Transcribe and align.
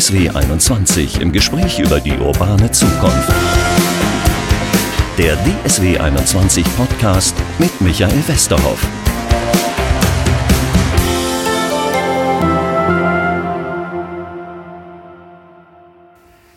DSW 0.00 0.30
21 0.30 1.20
im 1.20 1.30
Gespräch 1.30 1.78
über 1.78 2.00
die 2.00 2.16
urbane 2.16 2.70
Zukunft. 2.72 3.28
Der 5.18 5.36
DSW 5.36 5.98
21 5.98 6.64
Podcast 6.74 7.36
mit 7.58 7.82
Michael 7.82 8.26
Westerhoff. 8.26 8.82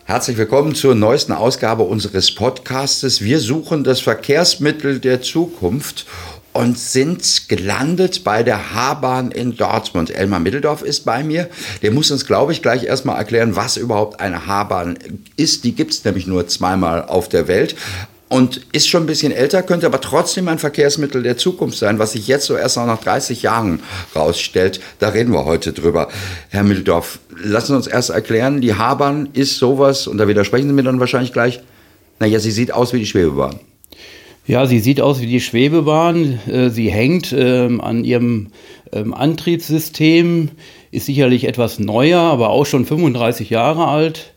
Herzlich 0.06 0.38
willkommen 0.38 0.74
zur 0.74 0.94
neuesten 0.94 1.32
Ausgabe 1.32 1.82
unseres 1.82 2.34
Podcastes. 2.34 3.20
Wir 3.20 3.40
suchen 3.40 3.84
das 3.84 4.00
Verkehrsmittel 4.00 5.00
der 5.00 5.20
Zukunft 5.20 6.06
und 6.54 6.78
sind 6.78 7.48
gelandet 7.48 8.24
bei 8.24 8.42
der 8.42 8.74
H-Bahn 8.74 9.32
in 9.32 9.56
Dortmund. 9.56 10.10
Elmar 10.10 10.40
Mitteldorf 10.40 10.82
ist 10.82 11.04
bei 11.04 11.22
mir. 11.22 11.50
Der 11.82 11.90
muss 11.90 12.10
uns, 12.10 12.26
glaube 12.26 12.52
ich, 12.52 12.62
gleich 12.62 12.84
erstmal 12.84 13.16
erklären, 13.16 13.56
was 13.56 13.76
überhaupt 13.76 14.20
eine 14.20 14.46
H-Bahn 14.46 14.96
ist. 15.36 15.64
Die 15.64 15.74
gibt 15.74 15.92
es 15.92 16.04
nämlich 16.04 16.26
nur 16.26 16.46
zweimal 16.46 17.02
auf 17.02 17.28
der 17.28 17.48
Welt 17.48 17.74
und 18.28 18.60
ist 18.72 18.88
schon 18.88 19.02
ein 19.02 19.06
bisschen 19.06 19.32
älter, 19.32 19.62
könnte 19.62 19.86
aber 19.86 20.00
trotzdem 20.00 20.46
ein 20.48 20.60
Verkehrsmittel 20.60 21.24
der 21.24 21.36
Zukunft 21.36 21.76
sein, 21.76 21.98
was 21.98 22.12
sich 22.12 22.28
jetzt 22.28 22.46
so 22.46 22.56
erst 22.56 22.76
noch 22.76 22.86
nach 22.86 23.00
30 23.00 23.42
Jahren 23.42 23.80
rausstellt. 24.14 24.80
Da 25.00 25.08
reden 25.08 25.32
wir 25.32 25.44
heute 25.44 25.72
drüber. 25.72 26.08
Herr 26.50 26.62
Mitteldorf, 26.62 27.18
lassen 27.36 27.72
Sie 27.72 27.76
uns 27.76 27.86
erst 27.88 28.10
erklären, 28.10 28.60
die 28.60 28.74
H-Bahn 28.74 29.28
ist 29.32 29.58
sowas, 29.58 30.06
und 30.06 30.18
da 30.18 30.28
widersprechen 30.28 30.68
Sie 30.68 30.72
mir 30.72 30.84
dann 30.84 31.00
wahrscheinlich 31.00 31.32
gleich, 31.32 31.60
naja, 32.20 32.38
sie 32.38 32.52
sieht 32.52 32.72
aus 32.72 32.92
wie 32.92 33.00
die 33.00 33.06
Schwebebahn. 33.06 33.58
Ja, 34.46 34.66
sie 34.66 34.78
sieht 34.78 35.00
aus 35.00 35.22
wie 35.22 35.26
die 35.26 35.40
Schwebebahn. 35.40 36.38
Äh, 36.46 36.68
sie 36.68 36.90
hängt 36.90 37.34
ähm, 37.36 37.80
an 37.80 38.04
ihrem 38.04 38.48
ähm, 38.92 39.14
Antriebssystem, 39.14 40.50
ist 40.90 41.06
sicherlich 41.06 41.44
etwas 41.44 41.78
neuer, 41.78 42.20
aber 42.20 42.50
auch 42.50 42.66
schon 42.66 42.84
35 42.84 43.48
Jahre 43.48 43.88
alt. 43.88 44.34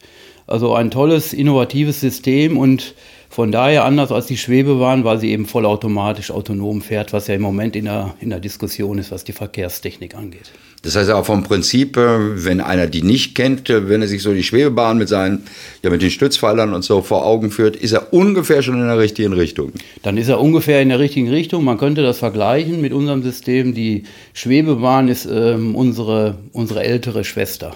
Also 0.47 0.73
ein 0.73 0.91
tolles, 0.91 1.33
innovatives 1.33 1.99
System 1.99 2.57
und 2.57 2.95
von 3.29 3.51
daher 3.51 3.85
anders 3.85 4.11
als 4.11 4.25
die 4.25 4.37
Schwebebahn, 4.37 5.03
weil 5.03 5.19
sie 5.19 5.31
eben 5.31 5.45
vollautomatisch 5.45 6.31
autonom 6.31 6.81
fährt, 6.81 7.13
was 7.13 7.27
ja 7.27 7.35
im 7.35 7.41
Moment 7.41 7.75
in 7.75 7.85
der, 7.85 8.13
in 8.19 8.29
der 8.29 8.39
Diskussion 8.39 8.97
ist, 8.97 9.11
was 9.11 9.23
die 9.23 9.33
Verkehrstechnik 9.33 10.15
angeht. 10.15 10.51
Das 10.83 10.95
heißt 10.95 11.09
auch 11.09 11.25
vom 11.25 11.43
Prinzip, 11.43 11.97
äh, 11.97 12.45
wenn 12.45 12.61
einer 12.61 12.87
die 12.87 13.01
nicht 13.01 13.35
kennt, 13.35 13.69
äh, 13.69 13.89
wenn 13.89 14.01
er 14.01 14.07
sich 14.07 14.21
so 14.21 14.33
die 14.33 14.43
Schwebebahn 14.43 14.97
mit 14.97 15.09
seinen, 15.09 15.43
ja 15.83 15.89
mit 15.89 16.01
den 16.01 16.11
Stützpfeilern 16.11 16.73
und 16.73 16.83
so 16.83 17.01
vor 17.01 17.25
Augen 17.25 17.51
führt, 17.51 17.75
ist 17.75 17.91
er 17.91 18.13
ungefähr 18.13 18.61
schon 18.61 18.75
in 18.75 18.87
der 18.87 18.97
richtigen 18.97 19.33
Richtung. 19.33 19.73
Dann 20.03 20.17
ist 20.17 20.29
er 20.29 20.39
ungefähr 20.39 20.81
in 20.81 20.89
der 20.89 20.99
richtigen 20.99 21.29
Richtung. 21.29 21.63
Man 21.63 21.77
könnte 21.77 22.03
das 22.03 22.19
vergleichen 22.19 22.79
mit 22.79 22.93
unserem 22.93 23.23
System. 23.23 23.73
Die 23.73 24.03
Schwebebahn 24.33 25.07
ist 25.07 25.25
ähm, 25.25 25.75
unsere, 25.75 26.37
unsere 26.53 26.83
ältere 26.83 27.23
Schwester. 27.23 27.75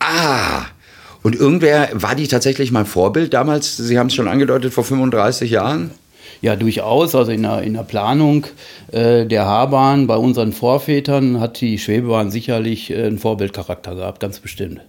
Ah, 0.00 0.66
und 1.22 1.36
irgendwer, 1.36 1.88
war 1.92 2.14
die 2.14 2.28
tatsächlich 2.28 2.72
mein 2.72 2.86
Vorbild 2.86 3.32
damals? 3.32 3.76
Sie 3.76 3.98
haben 3.98 4.08
es 4.08 4.14
schon 4.14 4.28
angedeutet, 4.28 4.72
vor 4.72 4.84
35 4.84 5.50
Jahren? 5.50 5.92
Ja, 6.42 6.56
durchaus. 6.56 7.14
Also 7.14 7.30
in 7.30 7.42
der, 7.42 7.62
in 7.62 7.74
der 7.74 7.84
Planung 7.84 8.46
äh, 8.90 9.24
der 9.26 9.46
H-Bahn 9.46 10.08
bei 10.08 10.16
unseren 10.16 10.52
Vorvätern 10.52 11.38
hat 11.38 11.60
die 11.60 11.78
Schwebebahn 11.78 12.32
sicherlich 12.32 12.90
äh, 12.90 13.04
einen 13.04 13.18
Vorbildcharakter 13.18 13.94
gehabt, 13.94 14.18
ganz 14.18 14.40
bestimmt. 14.40 14.80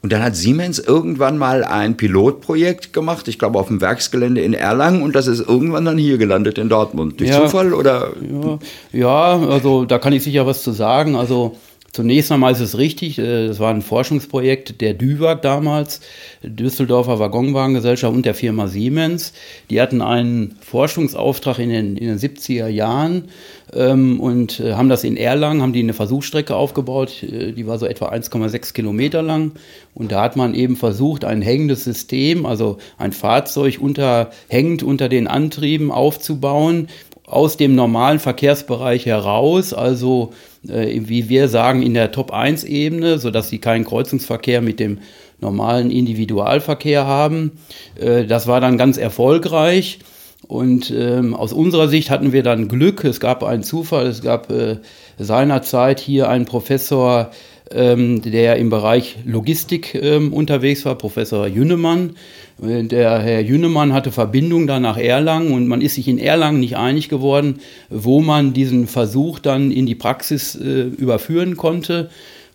Und 0.00 0.12
dann 0.12 0.22
hat 0.22 0.34
Siemens 0.34 0.78
irgendwann 0.78 1.36
mal 1.36 1.62
ein 1.62 1.98
Pilotprojekt 1.98 2.94
gemacht, 2.94 3.28
ich 3.28 3.38
glaube 3.38 3.58
auf 3.58 3.68
dem 3.68 3.82
Werksgelände 3.82 4.40
in 4.40 4.54
Erlangen, 4.54 5.02
und 5.02 5.14
das 5.14 5.26
ist 5.26 5.40
irgendwann 5.40 5.84
dann 5.84 5.98
hier 5.98 6.16
gelandet 6.16 6.56
in 6.56 6.70
Dortmund. 6.70 7.20
Durch 7.20 7.28
ja, 7.28 7.42
Zufall 7.42 7.74
oder? 7.74 8.12
Ja, 8.22 8.58
ja, 8.92 9.48
also 9.48 9.84
da 9.84 9.98
kann 9.98 10.14
ich 10.14 10.22
sicher 10.22 10.46
was 10.46 10.62
zu 10.62 10.72
sagen. 10.72 11.16
Also 11.16 11.56
Zunächst 11.94 12.32
einmal 12.32 12.50
ist 12.50 12.58
es 12.58 12.76
richtig, 12.76 13.20
äh, 13.20 13.46
das 13.46 13.60
war 13.60 13.72
ein 13.72 13.80
Forschungsprojekt 13.80 14.80
der 14.80 14.94
DÜWAG 14.94 15.40
damals, 15.42 16.00
Düsseldorfer 16.42 17.20
Waggonwagengesellschaft 17.20 18.12
und 18.12 18.26
der 18.26 18.34
Firma 18.34 18.66
Siemens. 18.66 19.32
Die 19.70 19.80
hatten 19.80 20.02
einen 20.02 20.56
Forschungsauftrag 20.60 21.60
in 21.60 21.68
den, 21.68 21.96
in 21.96 22.08
den 22.08 22.18
70er 22.18 22.66
Jahren 22.66 23.26
ähm, 23.72 24.18
und 24.18 24.58
äh, 24.58 24.72
haben 24.72 24.88
das 24.88 25.04
in 25.04 25.16
Erlangen, 25.16 25.62
haben 25.62 25.72
die 25.72 25.84
eine 25.84 25.92
Versuchsstrecke 25.92 26.56
aufgebaut, 26.56 27.22
äh, 27.22 27.52
die 27.52 27.68
war 27.68 27.78
so 27.78 27.86
etwa 27.86 28.08
1,6 28.08 28.72
Kilometer 28.72 29.22
lang. 29.22 29.52
Und 29.94 30.10
da 30.10 30.22
hat 30.22 30.34
man 30.34 30.56
eben 30.56 30.74
versucht, 30.74 31.24
ein 31.24 31.42
hängendes 31.42 31.84
System, 31.84 32.44
also 32.44 32.78
ein 32.98 33.12
Fahrzeug 33.12 33.78
unter, 33.80 34.30
hängend 34.48 34.82
unter 34.82 35.08
den 35.08 35.28
Antrieben 35.28 35.92
aufzubauen, 35.92 36.88
aus 37.24 37.56
dem 37.56 37.76
normalen 37.76 38.18
Verkehrsbereich 38.18 39.06
heraus, 39.06 39.72
also 39.72 40.32
wie 40.66 41.28
wir 41.28 41.48
sagen, 41.48 41.82
in 41.82 41.94
der 41.94 42.12
Top-1-Ebene, 42.12 43.18
sodass 43.18 43.48
sie 43.48 43.58
keinen 43.58 43.84
Kreuzungsverkehr 43.84 44.60
mit 44.60 44.80
dem 44.80 44.98
normalen 45.40 45.90
Individualverkehr 45.90 47.06
haben. 47.06 47.52
Äh, 47.98 48.24
das 48.24 48.46
war 48.46 48.60
dann 48.60 48.78
ganz 48.78 48.96
erfolgreich. 48.96 49.98
Und 50.46 50.90
ähm, 50.90 51.34
aus 51.34 51.52
unserer 51.52 51.88
Sicht 51.88 52.10
hatten 52.10 52.32
wir 52.32 52.42
dann 52.42 52.68
Glück. 52.68 53.02
Es 53.04 53.18
gab 53.18 53.42
einen 53.42 53.62
Zufall. 53.62 54.06
Es 54.06 54.22
gab 54.22 54.50
äh, 54.50 54.78
seinerzeit 55.18 56.00
hier 56.00 56.28
einen 56.28 56.44
Professor, 56.44 57.30
ähm, 57.70 58.20
der 58.22 58.56
im 58.56 58.68
Bereich 58.68 59.16
Logistik 59.24 59.94
ähm, 59.94 60.32
unterwegs 60.32 60.84
war, 60.84 60.96
Professor 60.96 61.46
Jünnemann. 61.46 62.16
Äh, 62.62 62.84
der 62.84 63.20
Herr 63.20 63.40
Jünnemann 63.40 63.92
hatte 63.92 64.12
Verbindung 64.12 64.66
da 64.66 64.80
nach 64.80 64.98
Erlangen 64.98 65.52
und 65.52 65.66
man 65.66 65.80
ist 65.80 65.94
sich 65.94 66.08
in 66.08 66.18
Erlangen 66.18 66.60
nicht 66.60 66.76
einig 66.76 67.08
geworden, 67.08 67.60
wo 67.88 68.20
man 68.20 68.52
diesen 68.52 68.86
Versuch 68.86 69.38
dann 69.38 69.70
in 69.70 69.86
die 69.86 69.94
Praxis 69.94 70.54
äh, 70.54 70.82
überführen 70.82 71.56
konnte. 71.56 72.10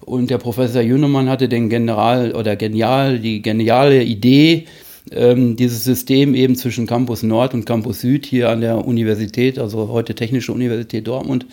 Und 0.05 0.29
der 0.29 0.37
Professor 0.37 0.81
Jünnemann 0.81 1.27
hatte 1.27 1.49
den 1.49 1.69
General 1.69 2.33
oder 2.33 2.55
genial, 2.55 3.19
die 3.19 3.41
geniale 3.41 4.03
Idee, 4.03 4.65
ähm, 5.11 5.55
dieses 5.55 5.83
System 5.83 6.35
eben 6.35 6.55
zwischen 6.55 6.85
Campus 6.85 7.23
Nord 7.23 7.53
und 7.53 7.65
Campus 7.65 8.01
Süd 8.01 8.25
hier 8.25 8.49
an 8.49 8.61
der 8.61 8.85
Universität, 8.85 9.57
also 9.59 9.89
heute 9.89 10.13
Technische 10.15 10.53
Universität 10.53 11.07
Dortmund, 11.07 11.47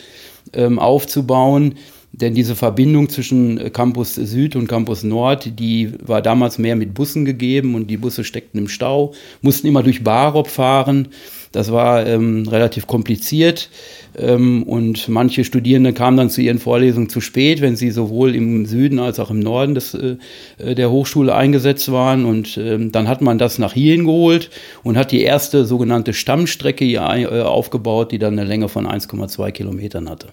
ähm, 0.52 0.78
aufzubauen 0.78 1.74
denn 2.20 2.34
diese 2.34 2.56
Verbindung 2.56 3.08
zwischen 3.10 3.58
äh, 3.58 3.70
Campus 3.70 4.14
Süd 4.14 4.56
und 4.56 4.68
Campus 4.68 5.02
Nord, 5.02 5.58
die 5.58 5.92
war 6.00 6.22
damals 6.22 6.58
mehr 6.58 6.74
mit 6.74 6.94
Bussen 6.94 7.24
gegeben 7.24 7.74
und 7.74 7.88
die 7.88 7.98
Busse 7.98 8.24
steckten 8.24 8.58
im 8.58 8.68
Stau, 8.68 9.12
mussten 9.42 9.66
immer 9.66 9.82
durch 9.82 10.02
Barop 10.02 10.48
fahren. 10.48 11.08
Das 11.52 11.70
war 11.72 12.06
ähm, 12.06 12.48
relativ 12.48 12.86
kompliziert 12.86 13.70
und 14.18 15.08
manche 15.08 15.44
Studierende 15.44 15.92
kamen 15.92 16.16
dann 16.16 16.30
zu 16.30 16.40
ihren 16.40 16.58
Vorlesungen 16.58 17.08
zu 17.08 17.20
spät, 17.20 17.60
wenn 17.60 17.76
sie 17.76 17.90
sowohl 17.90 18.34
im 18.34 18.64
Süden 18.64 18.98
als 18.98 19.20
auch 19.20 19.30
im 19.30 19.40
Norden 19.40 19.74
des, 19.74 19.94
äh, 19.94 20.16
äh 20.58 20.74
der 20.74 20.90
Hochschule 20.90 21.34
eingesetzt 21.34 21.92
waren. 21.92 22.24
Und 22.24 22.56
ähm, 22.56 22.92
dann 22.92 23.08
hat 23.08 23.20
man 23.20 23.38
das 23.38 23.58
nach 23.58 23.74
Hien 23.74 24.04
geholt 24.04 24.50
und 24.82 24.96
hat 24.96 25.12
die 25.12 25.22
erste 25.22 25.66
sogenannte 25.66 26.14
Stammstrecke 26.14 26.84
hier 26.84 27.02
äh, 27.02 27.42
aufgebaut, 27.42 28.12
die 28.12 28.18
dann 28.18 28.38
eine 28.38 28.48
Länge 28.48 28.68
von 28.68 28.86
1,2 28.86 29.50
Kilometern 29.50 30.08
hatte. 30.08 30.28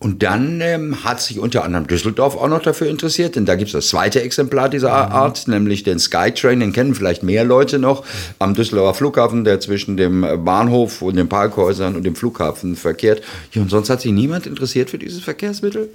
Und 0.00 0.22
dann 0.22 0.60
ähm, 0.60 1.02
hat 1.02 1.20
sich 1.20 1.40
unter 1.40 1.64
anderem 1.64 1.88
Düsseldorf 1.88 2.36
auch 2.36 2.46
noch 2.46 2.62
dafür 2.62 2.88
interessiert, 2.88 3.34
denn 3.34 3.46
da 3.46 3.56
gibt 3.56 3.68
es 3.68 3.72
das 3.72 3.88
zweite 3.88 4.22
Exemplar 4.22 4.68
dieser 4.68 4.90
mhm. 4.90 5.12
Art, 5.12 5.48
nämlich 5.48 5.82
den 5.82 5.98
Skytrain, 5.98 6.60
den 6.60 6.72
kennen 6.72 6.94
vielleicht 6.94 7.24
mehr 7.24 7.44
Leute 7.44 7.80
noch, 7.80 8.04
am 8.38 8.54
Düsseldorfer 8.54 8.96
Flughafen, 8.96 9.42
der 9.42 9.58
zwischen 9.58 9.96
dem 9.96 10.24
Bahnhof 10.44 11.02
und 11.02 11.16
den 11.16 11.28
Parkhäusern 11.28 11.96
und 11.96 12.04
dem 12.04 12.14
Flughafen 12.14 12.76
verkehrt. 12.76 13.07
Ja, 13.52 13.62
und 13.62 13.70
sonst 13.70 13.90
hat 13.90 14.00
sich 14.00 14.12
niemand 14.12 14.46
interessiert 14.46 14.90
für 14.90 14.98
dieses 14.98 15.20
Verkehrsmittel? 15.20 15.90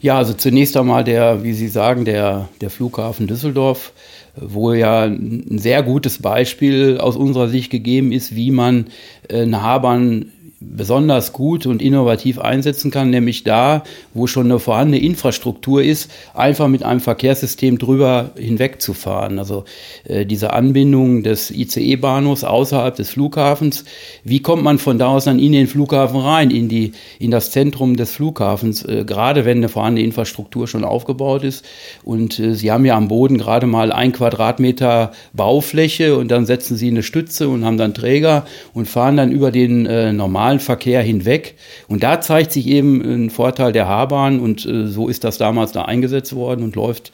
Ja, 0.00 0.18
also 0.18 0.34
zunächst 0.34 0.76
einmal 0.76 1.04
der, 1.04 1.42
wie 1.44 1.52
Sie 1.52 1.68
sagen, 1.68 2.04
der, 2.04 2.48
der 2.60 2.70
Flughafen 2.70 3.26
Düsseldorf 3.26 3.92
wo 4.36 4.72
ja 4.72 5.04
ein 5.04 5.58
sehr 5.58 5.82
gutes 5.82 6.18
Beispiel 6.18 6.98
aus 6.98 7.16
unserer 7.16 7.48
Sicht 7.48 7.70
gegeben 7.70 8.12
ist, 8.12 8.34
wie 8.34 8.50
man 8.50 8.86
äh, 9.28 9.42
eine 9.42 9.62
Habern 9.62 10.32
besonders 10.76 11.32
gut 11.32 11.66
und 11.66 11.82
innovativ 11.82 12.38
einsetzen 12.38 12.90
kann, 12.90 13.10
nämlich 13.10 13.44
da, 13.44 13.84
wo 14.12 14.26
schon 14.26 14.46
eine 14.46 14.58
vorhandene 14.58 15.02
Infrastruktur 15.02 15.82
ist, 15.82 16.10
einfach 16.34 16.68
mit 16.68 16.82
einem 16.82 17.00
Verkehrssystem 17.00 17.78
drüber 17.78 18.30
hinwegzufahren. 18.36 19.38
Also 19.38 19.64
äh, 20.04 20.26
diese 20.26 20.52
Anbindung 20.52 21.22
des 21.22 21.50
ICE-Bahnhofs 21.50 22.44
außerhalb 22.44 22.94
des 22.94 23.10
Flughafens, 23.10 23.84
wie 24.24 24.40
kommt 24.40 24.62
man 24.62 24.78
von 24.78 24.98
da 24.98 25.08
aus 25.08 25.24
dann 25.24 25.38
in 25.38 25.52
den 25.52 25.66
Flughafen 25.66 26.20
rein, 26.20 26.50
in, 26.50 26.68
die, 26.68 26.92
in 27.18 27.30
das 27.30 27.50
Zentrum 27.50 27.96
des 27.96 28.12
Flughafens, 28.12 28.84
äh, 28.84 29.04
gerade 29.04 29.44
wenn 29.44 29.58
eine 29.58 29.68
vorhandene 29.68 30.06
Infrastruktur 30.06 30.66
schon 30.66 30.84
aufgebaut 30.84 31.44
ist. 31.44 31.64
Und 32.02 32.38
äh, 32.38 32.54
Sie 32.54 32.72
haben 32.72 32.84
ja 32.84 32.96
am 32.96 33.08
Boden 33.08 33.38
gerade 33.38 33.66
mal 33.66 33.92
ein 33.92 34.12
Quadratmeter 34.12 35.12
Baufläche 35.32 36.16
und 36.16 36.30
dann 36.30 36.46
setzen 36.46 36.76
Sie 36.76 36.88
eine 36.88 37.02
Stütze 37.02 37.48
und 37.48 37.64
haben 37.64 37.78
dann 37.78 37.94
Träger 37.94 38.46
und 38.72 38.88
fahren 38.88 39.16
dann 39.16 39.32
über 39.32 39.50
den 39.50 39.86
äh, 39.86 40.12
normalen 40.12 40.53
normalen 40.54 40.60
Verkehr 40.60 41.02
hinweg. 41.02 41.54
Und 41.88 42.02
da 42.02 42.20
zeigt 42.20 42.52
sich 42.52 42.66
eben 42.66 43.00
ein 43.02 43.30
Vorteil 43.30 43.72
der 43.72 43.88
H-Bahn 43.88 44.40
und 44.40 44.64
äh, 44.66 44.86
so 44.86 45.08
ist 45.08 45.24
das 45.24 45.38
damals 45.38 45.72
da 45.72 45.82
eingesetzt 45.82 46.34
worden 46.34 46.64
und 46.64 46.76
läuft 46.76 47.12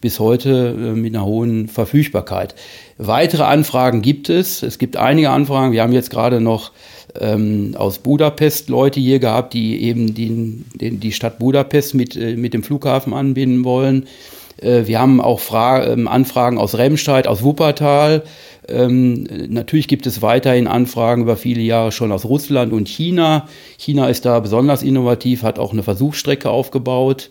bis 0.00 0.18
heute 0.18 0.74
äh, 0.76 0.94
mit 0.94 1.14
einer 1.14 1.24
hohen 1.24 1.68
Verfügbarkeit. 1.68 2.54
Weitere 2.98 3.44
Anfragen 3.44 4.02
gibt 4.02 4.28
es. 4.28 4.62
Es 4.62 4.78
gibt 4.78 4.96
einige 4.96 5.30
Anfragen. 5.30 5.72
Wir 5.72 5.82
haben 5.82 5.92
jetzt 5.92 6.10
gerade 6.10 6.40
noch 6.40 6.72
ähm, 7.20 7.74
aus 7.76 7.98
Budapest 7.98 8.68
Leute 8.68 9.00
hier 9.00 9.18
gehabt, 9.18 9.52
die 9.52 9.82
eben 9.82 10.14
die, 10.14 10.64
die 10.74 11.12
Stadt 11.12 11.38
Budapest 11.38 11.94
mit, 11.94 12.16
äh, 12.16 12.36
mit 12.36 12.54
dem 12.54 12.62
Flughafen 12.62 13.12
anbinden 13.12 13.64
wollen. 13.64 14.06
Äh, 14.60 14.86
wir 14.86 15.00
haben 15.00 15.20
auch 15.20 15.40
Fra 15.40 15.86
ähm, 15.86 16.08
Anfragen 16.08 16.58
aus 16.58 16.76
Remscheid, 16.76 17.26
aus 17.26 17.42
Wuppertal. 17.42 18.22
Ähm, 18.68 19.26
natürlich 19.48 19.88
gibt 19.88 20.06
es 20.06 20.22
weiterhin 20.22 20.66
Anfragen 20.66 21.22
über 21.22 21.36
viele 21.36 21.62
Jahre 21.62 21.92
schon 21.92 22.12
aus 22.12 22.24
Russland 22.24 22.72
und 22.72 22.88
China. 22.88 23.48
China 23.78 24.08
ist 24.08 24.24
da 24.24 24.40
besonders 24.40 24.82
innovativ, 24.82 25.42
hat 25.42 25.58
auch 25.58 25.72
eine 25.72 25.82
Versuchsstrecke 25.82 26.50
aufgebaut 26.50 27.30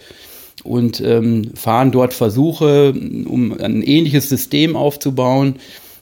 und 0.63 1.01
ähm, 1.01 1.51
fahren 1.55 1.91
dort 1.91 2.13
Versuche, 2.13 2.93
um 3.25 3.53
ein 3.59 3.81
ähnliches 3.81 4.29
System 4.29 4.75
aufzubauen. 4.75 5.55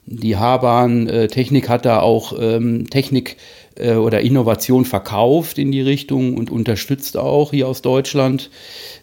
Die 0.10 0.38
H-Bahn-Technik 0.38 1.66
äh, 1.66 1.68
hat 1.68 1.86
da 1.86 2.00
auch 2.00 2.34
ähm, 2.40 2.90
Technik 2.90 3.36
äh, 3.76 3.96
oder 3.96 4.22
Innovation 4.22 4.86
verkauft 4.86 5.58
in 5.58 5.72
die 5.74 5.82
Richtung 5.82 6.38
und 6.38 6.50
unterstützt 6.50 7.18
auch 7.18 7.52
hier 7.52 7.68
aus 7.68 7.82
Deutschland. 7.82 8.50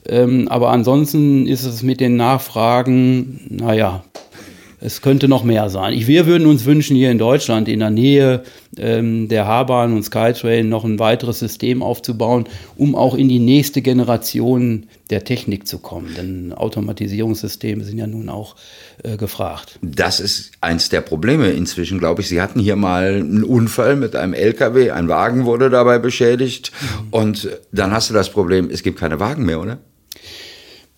Ähm, 0.08 0.48
aber 0.48 0.70
ansonsten 0.70 1.46
ist 1.46 1.64
es 1.64 1.82
mit 1.82 2.00
den 2.00 2.16
Nachfragen, 2.16 3.40
naja, 3.50 4.02
es 4.84 5.00
könnte 5.00 5.28
noch 5.28 5.44
mehr 5.44 5.70
sein. 5.70 5.94
Ich, 5.94 6.06
wir 6.06 6.26
würden 6.26 6.46
uns 6.46 6.66
wünschen, 6.66 6.94
hier 6.94 7.10
in 7.10 7.16
Deutschland 7.16 7.68
in 7.68 7.80
der 7.80 7.88
Nähe 7.88 8.42
ähm, 8.76 9.28
der 9.28 9.46
H-Bahn 9.46 9.94
und 9.94 10.02
Skytrain 10.02 10.68
noch 10.68 10.84
ein 10.84 10.98
weiteres 10.98 11.38
System 11.38 11.82
aufzubauen, 11.82 12.44
um 12.76 12.94
auch 12.94 13.14
in 13.14 13.30
die 13.30 13.38
nächste 13.38 13.80
Generation 13.80 14.86
der 15.08 15.24
Technik 15.24 15.66
zu 15.66 15.78
kommen. 15.78 16.14
Denn 16.16 16.52
Automatisierungssysteme 16.52 17.82
sind 17.82 17.96
ja 17.96 18.06
nun 18.06 18.28
auch 18.28 18.56
äh, 19.02 19.16
gefragt. 19.16 19.78
Das 19.80 20.20
ist 20.20 20.52
eins 20.60 20.90
der 20.90 21.00
Probleme 21.00 21.48
inzwischen, 21.48 21.98
glaube 21.98 22.20
ich. 22.20 22.28
Sie 22.28 22.42
hatten 22.42 22.60
hier 22.60 22.76
mal 22.76 23.14
einen 23.14 23.42
Unfall 23.42 23.96
mit 23.96 24.14
einem 24.14 24.34
LKW, 24.34 24.90
ein 24.90 25.08
Wagen 25.08 25.46
wurde 25.46 25.70
dabei 25.70 25.98
beschädigt 25.98 26.72
mhm. 26.80 27.08
und 27.10 27.48
dann 27.72 27.90
hast 27.92 28.10
du 28.10 28.14
das 28.14 28.28
Problem, 28.28 28.68
es 28.70 28.82
gibt 28.82 29.00
keine 29.00 29.18
Wagen 29.18 29.46
mehr, 29.46 29.62
oder? 29.62 29.78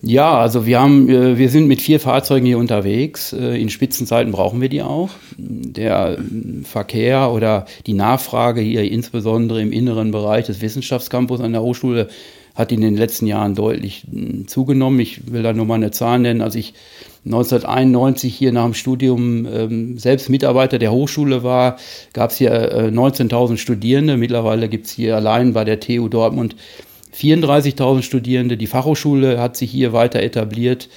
Ja, 0.07 0.39
also 0.39 0.67
wir 0.67 0.79
haben, 0.79 1.09
äh, 1.09 1.37
wir 1.37 1.51
sind 1.51 1.67
mit 1.67 1.83
vier 1.83 1.99
Fahrzeugen 1.99 2.47
hier 2.47 2.59
unterwegs. 2.59 3.33
Äh, 3.33 3.61
in 3.61 3.71
Spitzenzeiten 3.71 4.31
brauchen 4.31 4.61
wir 4.61 4.69
die 4.69 4.83
auch. 4.83 5.11
Der 5.37 6.17
Verkehr 6.63 7.33
oder 7.33 7.67
die 7.87 7.93
Nachfrage 7.93 8.61
hier 8.61 8.85
insbesondere 8.85 9.61
im 9.61 9.73
inneren 9.73 10.13
Bereich 10.13 10.47
des 10.47 10.61
Wissenschaftscampus 10.61 11.41
an 11.41 11.51
der 11.51 11.63
Hochschule 11.63 12.07
hat 12.55 12.71
in 12.71 12.83
den 12.83 12.97
letzten 12.97 13.27
Jahren 13.27 13.57
deutlich 13.57 14.07
zugenommen. 14.47 15.01
Ich 15.01 15.33
will 15.33 15.43
da 15.43 15.53
nur 15.53 15.67
mal 15.67 15.75
eine 15.75 15.91
Zahl 15.91 16.21
nennen. 16.21 16.41
Als 16.41 16.55
ich 16.55 16.73
1991 17.25 18.33
hier 18.33 18.53
nach 18.53 18.65
dem 18.65 18.75
Studium 18.75 19.47
ähm, 19.47 19.99
selbst 19.99 20.31
Mitarbeiter 20.31 20.79
der 20.79 20.93
Hochschule 20.93 21.43
war, 21.43 21.79
gab 22.13 22.31
es 22.31 22.37
hier 22.37 22.53
äh, 22.53 22.89
19.000 22.89 23.57
Studierende. 23.57 24.17
Mittlerweile 24.17 24.69
gibt 24.69 24.87
es 24.87 24.93
hier 24.93 25.17
allein 25.17 25.53
bei 25.53 25.65
der 25.65 25.81
TU 25.81 26.09
Dortmund 26.09 26.55
34.000 27.19 28.03
Studierende. 28.03 28.57
Die 28.57 28.67
Fachhochschule 28.67 29.41
hat 29.41 29.57
sich 29.57 29.71
hier 29.71 29.93
weiter 29.93 30.23
etabliert. 30.23 30.89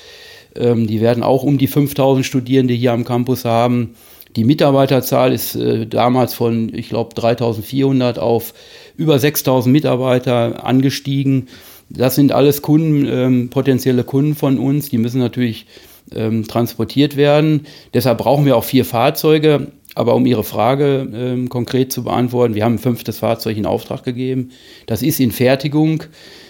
Ähm, 0.55 0.87
die 0.87 1.01
werden 1.01 1.23
auch 1.23 1.43
um 1.43 1.57
die 1.57 1.69
5.000 1.69 2.23
Studierende 2.23 2.73
hier 2.73 2.91
am 2.91 3.05
Campus 3.05 3.45
haben. 3.45 3.95
Die 4.35 4.43
Mitarbeiterzahl 4.43 5.33
ist 5.33 5.55
äh, 5.55 5.87
damals 5.87 6.33
von, 6.33 6.73
ich 6.73 6.89
glaube, 6.89 7.15
3.400 7.15 8.19
auf 8.19 8.53
über 8.95 9.15
6.000 9.15 9.69
Mitarbeiter 9.69 10.65
angestiegen. 10.65 11.47
Das 11.89 12.15
sind 12.15 12.31
alles 12.31 12.61
Kunden, 12.61 13.05
ähm, 13.07 13.49
potenzielle 13.49 14.03
Kunden 14.03 14.35
von 14.35 14.59
uns. 14.59 14.89
Die 14.89 14.99
müssen 14.99 15.19
natürlich 15.19 15.65
ähm, 16.13 16.47
transportiert 16.47 17.17
werden. 17.17 17.65
Deshalb 17.93 18.19
brauchen 18.19 18.45
wir 18.45 18.55
auch 18.55 18.63
vier 18.63 18.85
Fahrzeuge. 18.85 19.71
Aber 19.95 20.15
um 20.15 20.25
Ihre 20.25 20.43
Frage 20.43 21.07
ähm, 21.13 21.49
konkret 21.49 21.91
zu 21.91 22.03
beantworten, 22.03 22.55
wir 22.55 22.63
haben 22.63 22.75
ein 22.75 22.79
fünftes 22.79 23.19
Fahrzeug 23.19 23.57
in 23.57 23.65
Auftrag 23.65 24.03
gegeben. 24.03 24.51
Das 24.85 25.01
ist 25.01 25.19
in 25.19 25.31
Fertigung. 25.31 26.03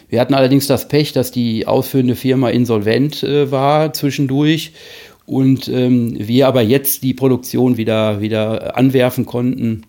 Wir 0.10 0.20
hatten 0.20 0.34
allerdings 0.34 0.68
das 0.68 0.88
Pech, 0.88 1.14
dass 1.14 1.32
die 1.32 1.68
ausführende 1.68 2.16
Firma 2.16 2.50
insolvent 2.50 3.24
äh, 3.24 3.52
war 3.52 3.94
zwischendurch 3.94 4.74
und 5.26 5.68
ähm, 5.68 6.16
wir 6.18 6.48
aber 6.48 6.64
jetzt 6.64 7.04
die 7.04 7.14
Produktion 7.14 7.78
wieder, 7.78 8.20
wieder 8.20 8.76
anwerfen 8.76 9.28
konnten. 9.28 9.84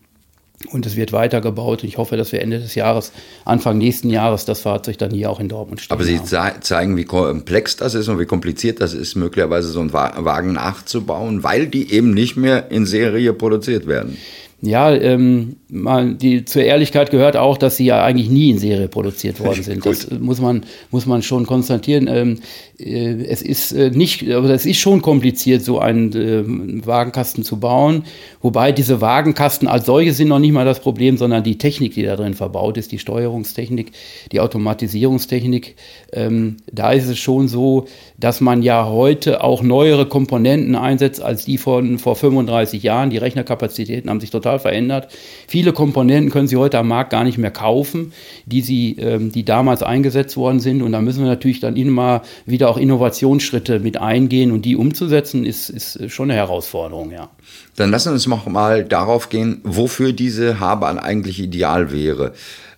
Und 0.69 0.85
es 0.85 0.95
wird 0.95 1.12
weitergebaut. 1.12 1.85
Ich 1.85 1.97
hoffe, 1.97 2.19
dass 2.19 2.33
wir 2.33 2.43
Ende 2.43 2.61
des 2.61 2.75
Jahres, 2.75 3.12
Anfang 3.47 3.79
nächsten 3.79 4.11
Jahres, 4.11 4.45
das 4.45 4.61
Fahrzeug 4.61 4.99
dann 4.99 5.11
hier 5.11 5.31
auch 5.31 5.41
in 5.41 5.49
Dortmund 5.49 5.81
stehen 5.81 5.95
Aber 5.95 6.05
Sie 6.05 6.19
haben. 6.19 6.61
zeigen, 6.61 6.97
wie 6.99 7.05
komplex 7.05 7.77
das 7.77 7.95
ist 7.95 8.09
und 8.09 8.19
wie 8.19 8.27
kompliziert 8.27 8.81
das 8.81 8.93
ist, 8.93 9.15
möglicherweise 9.17 9.69
so 9.69 9.81
einen 9.81 9.95
Wagen 9.95 10.53
nachzubauen, 10.53 11.43
weil 11.43 11.67
die 11.67 11.91
eben 11.93 12.12
nicht 12.12 12.37
mehr 12.37 12.71
in 12.71 12.85
Serie 12.85 13.33
produziert 13.33 13.87
werden. 13.87 14.19
Ja, 14.62 14.93
ähm, 14.93 15.57
mal, 15.71 16.15
die, 16.15 16.45
zur 16.45 16.62
Ehrlichkeit 16.62 17.11
gehört 17.11 17.35
auch, 17.37 17.57
dass 17.57 17.77
sie 17.77 17.87
ja 17.87 18.05
eigentlich 18.05 18.29
nie 18.29 18.51
in 18.51 18.59
Serie 18.59 18.89
produziert 18.89 19.41
worden 19.45 19.62
sind. 19.62 19.87
das 19.87 20.11
muss 20.11 20.41
man, 20.41 20.65
muss 20.91 21.07
man 21.07 21.23
schon 21.23 21.47
konstatieren. 21.47 22.09
Ähm, 22.09 22.41
äh, 22.79 23.25
es 23.25 23.41
ist 23.41 23.73
äh, 23.73 23.91
nicht, 23.91 24.29
aber 24.31 24.51
es 24.51 24.67
ist 24.67 24.79
schon 24.79 25.01
kompliziert, 25.01 25.62
so 25.62 25.79
einen 25.79 26.12
äh, 26.12 26.87
Wagenkasten 26.87 27.43
zu 27.43 27.59
bauen. 27.59 28.05
Wobei 28.43 28.73
diese 28.73 29.01
Wagenkasten 29.01 29.67
als 29.67 29.87
solche 29.87 30.12
sind 30.12 30.29
noch 30.29 30.39
nicht 30.39 30.53
mal 30.53 30.65
das 30.67 30.81
Problem, 30.81 31.17
sondern 31.17 31.43
die 31.43 31.57
Technik, 31.57 31.95
die 31.95 32.03
da 32.03 32.17
drin 32.17 32.35
verbaut 32.35 32.77
ist, 32.77 32.93
die 32.93 32.99
Steuerungstechnik, 32.99 33.93
die 34.33 34.41
Automatisierungstechnik. 34.41 35.77
Ähm, 36.12 36.57
da 36.71 36.93
ist 36.93 37.09
es 37.09 37.19
schon 37.19 37.49
so, 37.49 37.87
dass 38.19 38.41
man 38.41 38.62
ja 38.62 38.87
heute 38.87 39.43
auch 39.43 39.62
neuere 39.62 40.07
Komponenten 40.07 40.75
einsetzt 40.77 41.23
als 41.23 41.47
die 41.47 41.57
von 41.57 41.99
vor 41.99 42.17
35 42.17 42.83
Jahren. 42.83 43.09
Die 43.09 43.19
Rechnerkapazitäten 43.19 44.11
haben 44.11 44.21
sich 44.21 44.31
total 44.31 44.50
verändert. 44.58 45.08
Viele 45.47 45.73
Komponenten 45.73 46.31
können 46.31 46.49
Sie 46.49 46.56
heute 46.56 46.79
am 46.79 46.88
Markt 46.88 47.11
gar 47.11 47.25
nicht 47.25 47.38
mehr 47.38 47.50
kaufen, 47.50 48.12
die 48.47 48.61
sie, 48.61 48.97
ähm, 48.99 49.32
die 49.32 49.44
damals 49.44 49.82
eingesetzt 49.82 50.37
worden 50.37 50.61
sind. 50.61 50.82
Und 50.82 50.93
da 50.93 51.00
müssen 51.00 51.23
wir 51.23 51.31
natürlich 51.31 51.61
dann 51.61 51.76
immer 51.76 52.23
wieder 52.47 52.69
auch 52.69 52.76
Innovationsschritte 52.76 53.81
mit 53.81 53.97
eingehen 53.97 54.50
und 54.50 54.64
die 54.64 54.76
umzusetzen, 54.76 55.44
ist, 55.44 55.70
ist 55.70 56.11
schon 56.11 56.31
eine 56.31 56.38
Herausforderung, 56.38 57.11
ja. 57.11 57.31
Dann 57.76 57.91
lassen 57.91 58.11
wir 58.11 58.14
uns 58.14 58.26
noch 58.26 58.47
mal 58.47 58.85
darauf 58.85 59.29
gehen, 59.29 59.61
wofür 59.64 60.12
diese 60.12 60.61
H-Bahn 60.61 60.99
eigentlich 60.99 61.41
ideal 61.41 61.93
wäre. 61.93 62.32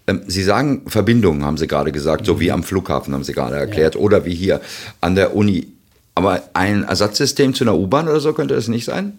Ähm, 0.07 0.23
sie 0.27 0.43
sagen 0.43 0.83
Verbindungen, 0.87 1.45
haben 1.45 1.57
Sie 1.57 1.67
gerade 1.67 1.93
gesagt, 1.93 2.27
so 2.27 2.41
wie 2.41 2.47
mhm. 2.47 2.55
am 2.55 2.63
Flughafen, 2.63 3.15
haben 3.15 3.25
Sie 3.25 3.33
gerade 3.33 3.57
erklärt, 3.57 3.95
ja. 3.95 4.01
oder 4.01 4.25
wie 4.25 4.35
hier 4.35 4.61
an 5.01 5.15
der 5.15 5.35
Uni. 5.37 5.69
Aber 6.15 6.43
ein 6.53 6.85
Ersatzsystem 6.85 7.55
zu 7.55 7.65
einer 7.65 7.77
U-Bahn 7.77 8.09
oder 8.09 8.21
so 8.21 8.33
könnte 8.33 8.55
das 8.55 8.69
nicht 8.69 8.85
sein? 8.85 9.15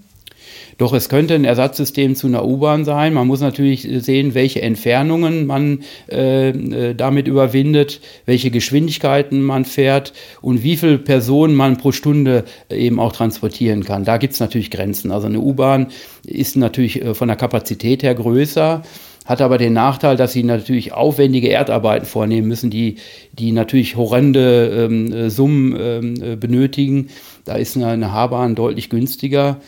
Doch 0.77 0.93
es 0.93 1.09
könnte 1.09 1.35
ein 1.35 1.45
Ersatzsystem 1.45 2.15
zu 2.15 2.27
einer 2.27 2.45
U-Bahn 2.45 2.85
sein. 2.85 3.13
Man 3.13 3.27
muss 3.27 3.41
natürlich 3.41 3.87
sehen, 4.03 4.33
welche 4.33 4.61
Entfernungen 4.61 5.45
man 5.45 5.83
äh, 6.09 6.49
äh, 6.49 6.95
damit 6.95 7.27
überwindet, 7.27 8.01
welche 8.25 8.51
Geschwindigkeiten 8.51 9.41
man 9.41 9.65
fährt 9.65 10.13
und 10.41 10.63
wie 10.63 10.77
viele 10.77 10.97
Personen 10.97 11.55
man 11.55 11.77
pro 11.77 11.91
Stunde 11.91 12.45
eben 12.69 12.99
auch 12.99 13.13
transportieren 13.13 13.83
kann. 13.83 14.03
Da 14.03 14.17
gibt 14.17 14.33
es 14.33 14.39
natürlich 14.39 14.71
Grenzen. 14.71 15.11
Also 15.11 15.27
eine 15.27 15.39
U-Bahn 15.39 15.87
ist 16.25 16.55
natürlich 16.55 17.01
äh, 17.01 17.13
von 17.13 17.27
der 17.27 17.37
Kapazität 17.37 18.03
her 18.03 18.15
größer 18.15 18.83
hat 19.25 19.39
aber 19.41 19.57
den 19.57 19.71
Nachteil, 19.71 20.17
dass 20.17 20.33
sie 20.33 20.43
natürlich 20.43 20.91
aufwendige 20.91 21.49
Erdarbeiten 21.49 22.05
vornehmen 22.05 22.47
müssen, 22.47 22.69
die, 22.69 22.97
die 23.31 23.53
natürlich 23.53 23.95
horrende 23.95 24.87
ähm, 24.89 25.13
äh, 25.13 25.29
Summen 25.29 25.77
ähm, 25.79 26.15
äh, 26.21 26.35
benötigen. 26.35 27.07
Da 27.45 27.55
ist 27.55 27.77
eine, 27.77 27.87
eine 27.87 28.11
H-Bahn 28.11 28.55
deutlich 28.55 28.89
günstiger 28.89 29.61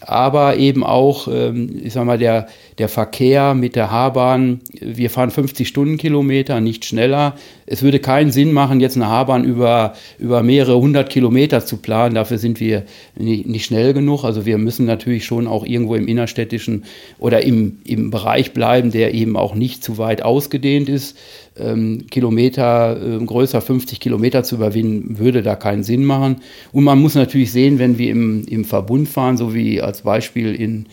aber 0.00 0.56
eben 0.56 0.82
auch, 0.82 1.28
ähm, 1.28 1.80
ich 1.82 1.92
sag 1.92 2.04
mal, 2.04 2.18
der, 2.18 2.46
der 2.78 2.88
Verkehr 2.88 3.54
mit 3.54 3.76
der 3.76 3.90
H-Bahn. 3.90 4.60
Wir 4.80 5.10
fahren 5.10 5.30
50 5.30 5.68
Stundenkilometer, 5.68 6.60
nicht 6.60 6.84
schneller. 6.84 7.34
Es 7.66 7.82
würde 7.82 7.98
keinen 7.98 8.32
Sinn 8.32 8.52
machen, 8.52 8.80
jetzt 8.80 8.96
eine 8.96 9.08
H-Bahn 9.08 9.44
über, 9.44 9.94
über 10.18 10.42
mehrere 10.42 10.78
hundert 10.78 11.10
Kilometer 11.10 11.64
zu 11.66 11.76
planen. 11.76 12.14
Dafür 12.14 12.38
sind 12.38 12.60
wir 12.60 12.84
nicht, 13.16 13.46
nicht, 13.46 13.66
schnell 13.66 13.92
genug. 13.92 14.24
Also 14.24 14.46
wir 14.46 14.58
müssen 14.58 14.86
natürlich 14.86 15.26
schon 15.26 15.46
auch 15.46 15.66
irgendwo 15.66 15.94
im 15.94 16.08
innerstädtischen 16.08 16.84
oder 17.18 17.42
im, 17.42 17.78
im 17.84 18.10
Bereich 18.10 18.52
bleiben, 18.52 18.90
der 18.90 19.12
eben 19.12 19.36
auch 19.36 19.54
nicht 19.54 19.84
zu 19.84 19.98
weit 19.98 20.22
ausgedehnt 20.22 20.88
ist 20.88 21.16
ähm, 21.58 22.06
Kilometer 22.10 23.00
äh, 23.00 23.24
größer, 23.24 23.60
50 23.60 24.00
Kilometer 24.00 24.42
zu 24.42 24.56
überwinden, 24.56 25.18
würde 25.18 25.42
da 25.42 25.56
keinen 25.56 25.82
Sinn 25.82 26.04
machen. 26.04 26.36
Und 26.72 26.84
man 26.84 27.00
muss 27.00 27.14
natürlich 27.14 27.52
sehen, 27.52 27.78
wenn 27.78 27.98
wir 27.98 28.10
im, 28.10 28.44
im 28.46 28.64
Verbund 28.64 29.08
fahren, 29.08 29.36
so 29.36 29.54
wie 29.54 29.80
als 29.80 30.02
Beispiel 30.02 30.54
in, 30.54 30.86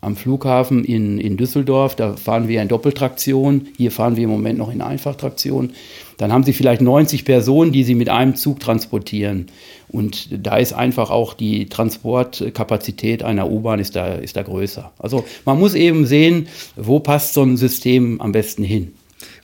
am 0.00 0.16
Flughafen 0.16 0.84
in, 0.84 1.18
in 1.18 1.36
Düsseldorf, 1.36 1.96
da 1.96 2.14
fahren 2.16 2.46
wir 2.48 2.62
in 2.62 2.68
Doppeltraktion, 2.68 3.68
hier 3.76 3.90
fahren 3.90 4.16
wir 4.16 4.24
im 4.24 4.30
Moment 4.30 4.58
noch 4.58 4.72
in 4.72 4.82
Einfachtraktion, 4.82 5.70
dann 6.18 6.32
haben 6.32 6.44
Sie 6.44 6.52
vielleicht 6.52 6.80
90 6.80 7.24
Personen, 7.24 7.72
die 7.72 7.82
Sie 7.82 7.94
mit 7.94 8.08
einem 8.08 8.36
Zug 8.36 8.60
transportieren. 8.60 9.46
Und 9.88 10.28
da 10.30 10.58
ist 10.58 10.72
einfach 10.72 11.10
auch 11.10 11.34
die 11.34 11.66
Transportkapazität 11.66 13.22
einer 13.22 13.50
U-Bahn 13.50 13.80
ist 13.80 13.96
da, 13.96 14.14
ist 14.14 14.36
da 14.36 14.42
größer. 14.42 14.92
Also 14.98 15.24
man 15.44 15.58
muss 15.58 15.74
eben 15.74 16.06
sehen, 16.06 16.48
wo 16.76 17.00
passt 17.00 17.34
so 17.34 17.42
ein 17.42 17.56
System 17.56 18.20
am 18.20 18.32
besten 18.32 18.62
hin. 18.62 18.92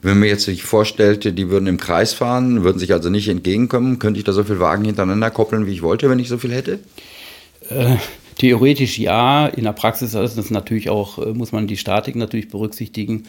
Wenn 0.02 0.18
man 0.18 0.28
jetzt 0.28 0.44
sich 0.44 0.62
vorstellte, 0.62 1.32
die 1.32 1.50
würden 1.50 1.66
im 1.66 1.76
Kreis 1.76 2.14
fahren, 2.14 2.64
würden 2.64 2.78
sich 2.78 2.92
also 2.92 3.10
nicht 3.10 3.28
entgegenkommen, 3.28 3.98
könnte 3.98 4.18
ich 4.18 4.24
da 4.24 4.32
so 4.32 4.44
viele 4.44 4.60
Wagen 4.60 4.84
hintereinander 4.84 5.30
koppeln, 5.30 5.66
wie 5.66 5.72
ich 5.72 5.82
wollte, 5.82 6.08
wenn 6.08 6.18
ich 6.18 6.28
so 6.28 6.38
viel 6.38 6.52
hätte? 6.52 6.78
Äh, 7.68 7.96
theoretisch 8.40 8.98
ja, 8.98 9.48
in 9.48 9.64
der 9.64 9.74
Praxis 9.74 10.14
ist 10.14 10.38
das 10.38 10.50
natürlich 10.50 10.88
auch, 10.88 11.18
äh, 11.18 11.34
muss 11.34 11.52
man 11.52 11.66
die 11.66 11.76
Statik 11.76 12.16
natürlich 12.16 12.48
berücksichtigen. 12.48 13.24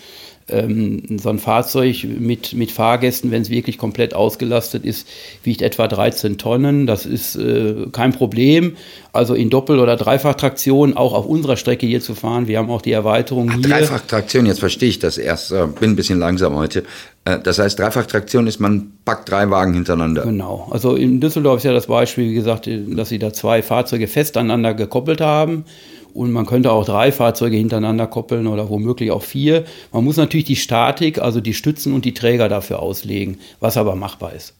Ähm, 0.47 1.19
so 1.19 1.27
ein 1.27 1.37
Fahrzeug 1.37 2.05
mit, 2.05 2.53
mit 2.53 2.71
Fahrgästen, 2.71 3.29
wenn 3.29 3.41
es 3.41 3.49
wirklich 3.49 3.77
komplett 3.77 4.13
ausgelastet 4.13 4.85
ist, 4.85 5.09
wiegt 5.43 5.61
etwa 5.61 5.89
13 5.89 6.37
Tonnen. 6.37 6.87
Das 6.87 7.05
ist 7.05 7.35
äh, 7.35 7.87
kein 7.91 8.13
Problem. 8.13 8.77
Also 9.11 9.33
in 9.33 9.49
Doppel- 9.49 9.79
oder 9.79 9.97
Dreifachtraktion 9.97 10.95
auch 10.95 11.13
auf 11.13 11.25
unserer 11.25 11.57
Strecke 11.57 11.85
hier 11.85 11.99
zu 11.99 12.15
fahren. 12.15 12.47
Wir 12.47 12.57
haben 12.57 12.69
auch 12.69 12.81
die 12.81 12.93
Erweiterung 12.93 13.49
Ach, 13.51 13.55
hier. 13.55 13.67
Dreifach-Traktion, 13.67 14.45
jetzt 14.45 14.61
verstehe 14.61 14.89
ich 14.89 14.99
das 14.99 15.17
erst. 15.17 15.51
Äh, 15.51 15.67
bin 15.77 15.91
ein 15.91 15.95
bisschen 15.97 16.19
langsam 16.19 16.55
heute. 16.55 16.85
Äh, 17.25 17.39
das 17.39 17.59
heißt, 17.59 17.79
Dreifach-Traktion 17.79 18.47
ist, 18.47 18.59
man 18.59 18.93
packt 19.05 19.29
drei 19.29 19.49
Wagen 19.49 19.73
hintereinander. 19.73 20.23
Genau. 20.23 20.67
Also 20.71 20.95
in 20.95 21.19
Düsseldorf 21.19 21.57
ist 21.57 21.63
ja 21.63 21.73
das 21.73 21.87
Beispiel, 21.87 22.29
wie 22.29 22.35
gesagt, 22.35 22.67
dass 22.67 23.09
sie 23.09 23.19
da 23.19 23.33
zwei 23.33 23.61
Fahrzeuge 23.61 24.07
fest 24.07 24.37
aneinander 24.37 24.73
gekoppelt 24.73 25.21
haben. 25.21 25.65
Und 26.13 26.31
man 26.31 26.45
könnte 26.45 26.71
auch 26.71 26.85
drei 26.85 27.13
Fahrzeuge 27.13 27.55
hintereinander 27.55 28.05
koppeln 28.05 28.47
oder 28.47 28.69
womöglich 28.69 29.11
auch 29.11 29.23
vier. 29.23 29.63
Man 29.93 30.03
muss 30.03 30.17
natürlich 30.17 30.45
die 30.45 30.57
Statik, 30.57 31.19
also 31.19 31.39
die 31.39 31.53
Stützen 31.53 31.93
und 31.93 32.03
die 32.03 32.13
Träger 32.13 32.49
dafür 32.49 32.79
auslegen, 32.79 33.37
was 33.61 33.77
aber 33.77 33.95
machbar 33.95 34.33
ist. 34.33 34.53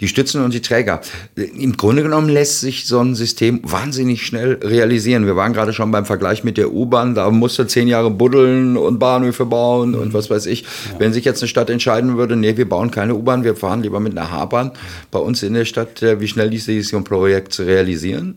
Die 0.00 0.08
Stützen 0.08 0.44
und 0.44 0.54
die 0.54 0.60
Träger. 0.60 1.00
Im 1.36 1.76
Grunde 1.76 2.02
genommen 2.02 2.28
lässt 2.28 2.60
sich 2.60 2.86
so 2.86 3.00
ein 3.00 3.14
System 3.14 3.60
wahnsinnig 3.62 4.26
schnell 4.26 4.58
realisieren. 4.62 5.26
Wir 5.26 5.36
waren 5.36 5.52
gerade 5.52 5.72
schon 5.72 5.90
beim 5.90 6.04
Vergleich 6.04 6.44
mit 6.44 6.56
der 6.56 6.72
U-Bahn. 6.72 7.14
Da 7.14 7.30
musste 7.30 7.66
zehn 7.66 7.88
Jahre 7.88 8.10
buddeln 8.10 8.76
und 8.76 8.98
Bahnhöfe 8.98 9.46
bauen 9.46 9.90
mhm. 9.90 9.98
und 9.98 10.14
was 10.14 10.30
weiß 10.30 10.46
ich. 10.46 10.62
Ja. 10.62 10.68
Wenn 10.98 11.12
sich 11.12 11.24
jetzt 11.24 11.42
eine 11.42 11.48
Stadt 11.48 11.70
entscheiden 11.70 12.16
würde, 12.16 12.36
nee, 12.36 12.56
wir 12.56 12.68
bauen 12.68 12.90
keine 12.90 13.14
U-Bahn, 13.14 13.44
wir 13.44 13.56
fahren 13.56 13.82
lieber 13.82 14.00
mit 14.00 14.16
einer 14.16 14.30
H-Bahn 14.30 14.72
bei 15.10 15.18
uns 15.18 15.42
in 15.42 15.54
der 15.54 15.64
Stadt, 15.64 16.02
äh, 16.02 16.20
wie 16.20 16.28
schnell 16.28 16.48
ließ 16.48 16.64
sich 16.64 16.88
so 16.88 16.96
ein 16.96 17.04
Projekt 17.04 17.58
realisieren? 17.60 18.34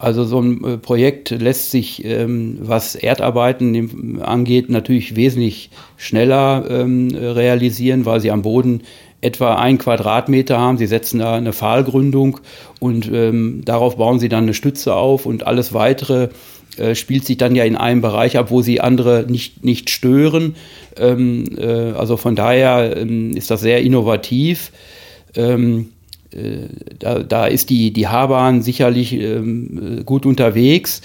Also 0.00 0.24
so 0.24 0.40
ein 0.40 0.64
äh, 0.64 0.78
Projekt 0.78 1.28
lässt 1.28 1.70
sich, 1.70 2.02
ähm, 2.06 2.56
was 2.62 2.94
Erdarbeiten 2.94 4.22
angeht, 4.22 4.70
natürlich 4.70 5.14
wesentlich 5.14 5.70
schneller 5.98 6.64
ähm, 6.70 7.10
realisieren, 7.14 8.06
weil 8.06 8.18
sie 8.20 8.30
am 8.30 8.40
Boden 8.40 8.82
etwa 9.20 9.56
ein 9.56 9.78
Quadratmeter 9.78 10.58
haben. 10.58 10.78
Sie 10.78 10.86
setzen 10.86 11.18
da 11.18 11.34
eine 11.34 11.52
Pfahlgründung 11.52 12.40
und 12.78 13.10
ähm, 13.12 13.62
darauf 13.64 13.96
bauen 13.96 14.18
sie 14.18 14.28
dann 14.28 14.44
eine 14.44 14.54
Stütze 14.54 14.94
auf 14.94 15.26
und 15.26 15.46
alles 15.46 15.72
weitere 15.72 16.28
äh, 16.76 16.94
spielt 16.94 17.26
sich 17.26 17.36
dann 17.36 17.54
ja 17.54 17.64
in 17.64 17.76
einem 17.76 18.00
Bereich 18.00 18.38
ab, 18.38 18.50
wo 18.50 18.62
sie 18.62 18.80
andere 18.80 19.26
nicht, 19.28 19.64
nicht 19.64 19.90
stören. 19.90 20.54
Ähm, 20.96 21.44
äh, 21.58 21.92
also 21.92 22.16
von 22.16 22.36
daher 22.36 22.96
ähm, 22.96 23.36
ist 23.36 23.50
das 23.50 23.60
sehr 23.60 23.82
innovativ. 23.82 24.72
Ähm, 25.34 25.88
äh, 26.32 26.68
da, 26.98 27.18
da 27.20 27.46
ist 27.46 27.70
die, 27.70 27.92
die 27.92 28.08
H-Bahn 28.08 28.62
sicherlich 28.62 29.12
ähm, 29.12 30.02
gut 30.06 30.26
unterwegs. 30.26 31.02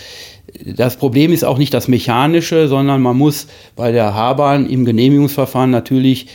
Das 0.63 0.97
Problem 0.97 1.33
ist 1.33 1.43
auch 1.43 1.57
nicht 1.57 1.73
das 1.73 1.87
Mechanische, 1.87 2.67
sondern 2.67 3.01
man 3.01 3.17
muss 3.17 3.47
bei 3.75 3.91
der 3.91 4.13
H-Bahn 4.13 4.69
im 4.69 4.85
Genehmigungsverfahren 4.85 5.71
natürlich 5.71 6.27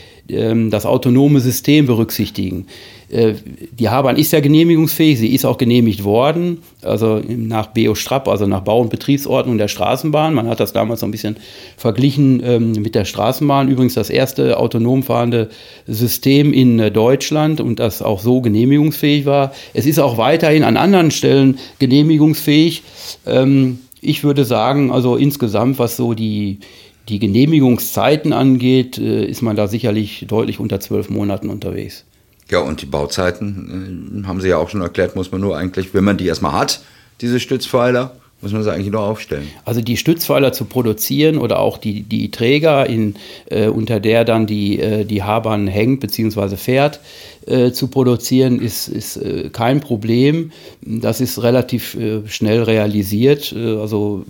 das 0.70 0.86
autonome 0.86 1.40
System 1.40 1.86
berücksichtigen. 1.86 2.66
Äh, 3.10 3.34
die 3.72 3.88
H-Bahn 3.88 4.16
ist 4.16 4.32
ja 4.32 4.40
genehmigungsfähig, 4.40 5.18
sie 5.18 5.34
ist 5.34 5.44
auch 5.44 5.58
genehmigt 5.58 6.04
worden, 6.04 6.58
also 6.82 7.20
nach 7.26 7.66
BO-Strap, 7.68 8.28
also 8.28 8.46
nach 8.46 8.60
Bau- 8.60 8.80
und 8.80 8.90
Betriebsordnung 8.90 9.58
der 9.58 9.68
Straßenbahn. 9.68 10.32
Man 10.32 10.48
hat 10.48 10.60
das 10.60 10.72
damals 10.72 11.00
so 11.00 11.06
ein 11.06 11.10
bisschen 11.10 11.36
verglichen 11.76 12.40
ähm, 12.44 12.72
mit 12.72 12.94
der 12.94 13.04
Straßenbahn. 13.04 13.68
Übrigens 13.68 13.94
das 13.94 14.10
erste 14.10 14.58
autonom 14.58 15.02
fahrende 15.02 15.50
System 15.88 16.52
in 16.52 16.78
äh, 16.78 16.90
Deutschland 16.92 17.60
und 17.60 17.80
das 17.80 18.00
auch 18.00 18.20
so 18.20 18.40
genehmigungsfähig 18.40 19.26
war. 19.26 19.52
Es 19.74 19.86
ist 19.86 19.98
auch 19.98 20.16
weiterhin 20.16 20.62
an 20.62 20.76
anderen 20.76 21.10
Stellen 21.10 21.58
genehmigungsfähig. 21.80 22.84
Ähm, 23.26 23.80
ich 24.00 24.22
würde 24.24 24.44
sagen, 24.44 24.90
also 24.92 25.16
insgesamt, 25.16 25.78
was 25.78 25.96
so 25.96 26.14
die, 26.14 26.60
die 27.08 27.18
Genehmigungszeiten 27.18 28.32
angeht, 28.32 28.98
äh, 28.98 29.24
ist 29.24 29.42
man 29.42 29.56
da 29.56 29.68
sicherlich 29.68 30.26
deutlich 30.28 30.60
unter 30.60 30.80
zwölf 30.80 31.10
Monaten 31.10 31.48
unterwegs. 31.48 32.04
Ja, 32.50 32.60
und 32.60 32.82
die 32.82 32.86
Bauzeiten, 32.86 34.22
äh, 34.22 34.26
haben 34.26 34.40
Sie 34.40 34.48
ja 34.48 34.58
auch 34.58 34.68
schon 34.68 34.82
erklärt, 34.82 35.16
muss 35.16 35.32
man 35.32 35.40
nur 35.40 35.56
eigentlich, 35.56 35.94
wenn 35.94 36.04
man 36.04 36.16
die 36.16 36.26
erstmal 36.26 36.52
hat, 36.52 36.82
diese 37.20 37.40
Stützpfeiler, 37.40 38.16
muss 38.42 38.52
man 38.52 38.62
sie 38.62 38.72
eigentlich 38.72 38.90
nur 38.90 39.02
aufstellen. 39.02 39.48
Also 39.64 39.80
die 39.82 39.96
Stützpfeiler 39.96 40.52
zu 40.52 40.64
produzieren 40.64 41.36
oder 41.36 41.58
auch 41.58 41.78
die, 41.78 42.02
die 42.02 42.30
Träger, 42.30 42.86
in, 42.86 43.14
äh, 43.46 43.68
unter 43.68 44.00
der 44.00 44.24
dann 44.24 44.46
die, 44.46 44.80
äh, 44.80 45.04
die 45.04 45.22
Haarbahn 45.22 45.66
hängt 45.66 46.00
bzw. 46.00 46.56
fährt, 46.56 47.00
äh, 47.46 47.70
zu 47.72 47.88
produzieren, 47.88 48.60
ist, 48.60 48.88
ist 48.88 49.16
äh, 49.18 49.50
kein 49.50 49.80
Problem. 49.80 50.52
Das 50.80 51.20
ist 51.20 51.42
relativ 51.42 51.96
schnell 52.26 52.62
realisiert. 52.62 53.54
Also 53.54 54.24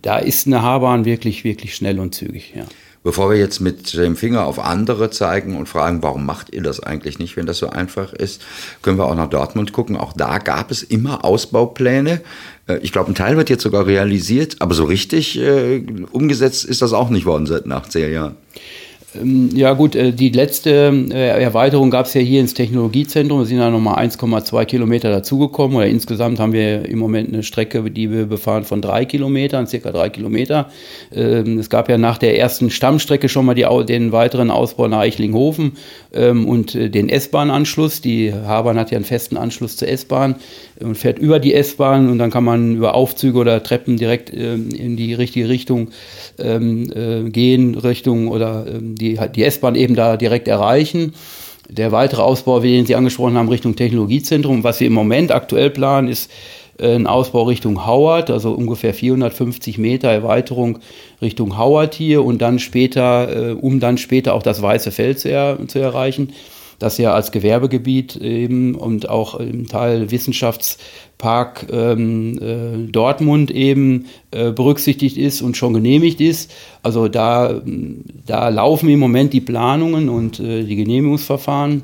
da 0.00 0.18
ist 0.18 0.46
eine 0.46 0.62
Haarbahn 0.62 1.04
wirklich, 1.04 1.44
wirklich 1.44 1.74
schnell 1.74 1.98
und 1.98 2.14
zügig. 2.14 2.52
Ja. 2.56 2.64
Bevor 3.04 3.30
wir 3.30 3.36
jetzt 3.36 3.58
mit 3.60 3.94
dem 3.94 4.14
Finger 4.14 4.46
auf 4.46 4.60
andere 4.60 5.10
zeigen 5.10 5.56
und 5.56 5.68
fragen, 5.68 6.04
warum 6.04 6.24
macht 6.24 6.54
ihr 6.54 6.62
das 6.62 6.78
eigentlich 6.78 7.18
nicht, 7.18 7.36
wenn 7.36 7.46
das 7.46 7.58
so 7.58 7.68
einfach 7.68 8.12
ist, 8.12 8.42
können 8.80 8.96
wir 8.96 9.06
auch 9.06 9.16
nach 9.16 9.28
Dortmund 9.28 9.72
gucken. 9.72 9.96
Auch 9.96 10.12
da 10.12 10.38
gab 10.38 10.70
es 10.70 10.84
immer 10.84 11.24
Ausbaupläne. 11.24 12.20
Äh, 12.68 12.78
ich 12.78 12.92
glaube, 12.92 13.10
ein 13.10 13.16
Teil 13.16 13.36
wird 13.36 13.50
jetzt 13.50 13.64
sogar 13.64 13.86
realisiert, 13.86 14.56
aber 14.60 14.74
so 14.74 14.84
richtig 14.84 15.36
äh, 15.36 15.82
umgesetzt 16.12 16.64
ist 16.64 16.80
das 16.80 16.92
auch 16.92 17.10
nicht 17.10 17.26
worden 17.26 17.46
seit 17.46 17.66
nach 17.66 17.88
zehn 17.88 18.12
Jahren. 18.12 18.36
Ähm, 19.14 19.50
ja 19.54 19.72
gut, 19.74 19.94
äh, 19.94 20.12
die 20.12 20.30
letzte 20.30 20.70
äh, 21.12 21.42
Erweiterung 21.42 21.90
gab 21.90 22.06
es 22.06 22.14
ja 22.14 22.20
hier 22.20 22.40
ins 22.40 22.54
Technologiezentrum. 22.54 23.40
Da 23.40 23.44
sind 23.44 23.58
da 23.58 23.70
nochmal 23.70 24.04
1,2 24.04 24.64
Kilometer 24.64 25.10
dazugekommen. 25.10 25.76
Oder 25.76 25.86
insgesamt 25.86 26.40
haben 26.40 26.52
wir 26.52 26.88
im 26.88 26.98
Moment 26.98 27.32
eine 27.32 27.42
Strecke, 27.42 27.90
die 27.90 28.10
wir 28.10 28.26
befahren 28.26 28.64
von 28.64 28.80
drei 28.80 29.04
Kilometern, 29.04 29.66
circa 29.66 29.92
drei 29.92 30.08
Kilometer. 30.08 30.70
Ähm, 31.14 31.58
es 31.58 31.68
gab 31.68 31.88
ja 31.88 31.98
nach 31.98 32.18
der 32.18 32.38
ersten 32.38 32.70
Stammstrecke 32.70 33.28
schon 33.28 33.46
mal 33.46 33.54
die, 33.54 33.66
den 33.86 34.12
weiteren 34.12 34.50
Ausbau 34.50 34.88
nach 34.88 35.00
Eichlinghofen 35.00 35.72
ähm, 36.12 36.46
und 36.46 36.74
äh, 36.74 36.88
den 36.88 37.08
S-Bahn-Anschluss. 37.08 38.00
Die 38.00 38.32
Habahn 38.32 38.78
hat 38.78 38.90
ja 38.90 38.96
einen 38.96 39.04
festen 39.04 39.36
Anschluss 39.36 39.76
zur 39.76 39.88
S-Bahn 39.88 40.36
und 40.80 40.96
fährt 40.96 41.18
über 41.18 41.38
die 41.38 41.54
S-Bahn 41.54 42.10
und 42.10 42.18
dann 42.18 42.30
kann 42.30 42.44
man 42.44 42.76
über 42.76 42.94
Aufzüge 42.94 43.38
oder 43.38 43.62
Treppen 43.62 43.96
direkt 43.96 44.30
in 44.30 44.96
die 44.96 45.14
richtige 45.14 45.48
Richtung 45.48 45.90
gehen, 46.36 47.74
Richtung 47.74 48.28
oder 48.28 48.66
die, 49.02 49.18
die 49.34 49.44
S-Bahn 49.44 49.74
eben 49.74 49.94
da 49.94 50.16
direkt 50.16 50.48
erreichen. 50.48 51.14
Der 51.68 51.92
weitere 51.92 52.22
Ausbau, 52.22 52.60
den 52.60 52.86
Sie 52.86 52.94
angesprochen 52.94 53.36
haben, 53.36 53.48
Richtung 53.48 53.76
Technologiezentrum. 53.76 54.64
Was 54.64 54.80
wir 54.80 54.86
im 54.86 54.92
Moment 54.92 55.32
aktuell 55.32 55.70
planen, 55.70 56.08
ist 56.08 56.30
äh, 56.78 56.94
ein 56.94 57.06
Ausbau 57.06 57.44
Richtung 57.44 57.86
Howard, 57.86 58.30
also 58.30 58.52
ungefähr 58.52 58.94
450 58.94 59.78
Meter 59.78 60.10
Erweiterung 60.10 60.78
Richtung 61.20 61.58
Howard 61.58 61.94
hier 61.94 62.24
und 62.24 62.42
dann 62.42 62.58
später, 62.58 63.50
äh, 63.50 63.52
um 63.52 63.80
dann 63.80 63.98
später 63.98 64.34
auch 64.34 64.42
das 64.42 64.62
Weiße 64.62 64.90
Feld 64.90 65.20
zu, 65.20 65.30
er, 65.30 65.58
zu 65.66 65.78
erreichen 65.78 66.32
das 66.82 66.98
ja 66.98 67.14
als 67.14 67.32
Gewerbegebiet 67.32 68.16
eben 68.16 68.74
und 68.74 69.08
auch 69.08 69.38
im 69.38 69.68
Teil 69.68 70.10
Wissenschaftspark 70.10 71.66
ähm, 71.70 72.38
äh, 72.38 72.90
Dortmund 72.90 73.50
eben 73.50 74.06
äh, 74.30 74.50
berücksichtigt 74.50 75.16
ist 75.16 75.42
und 75.42 75.56
schon 75.56 75.74
genehmigt 75.74 76.20
ist. 76.20 76.52
Also 76.82 77.08
da, 77.08 77.62
da 78.26 78.48
laufen 78.48 78.88
im 78.88 78.98
Moment 78.98 79.32
die 79.32 79.40
Planungen 79.40 80.08
und 80.08 80.40
äh, 80.40 80.64
die 80.64 80.76
Genehmigungsverfahren. 80.76 81.82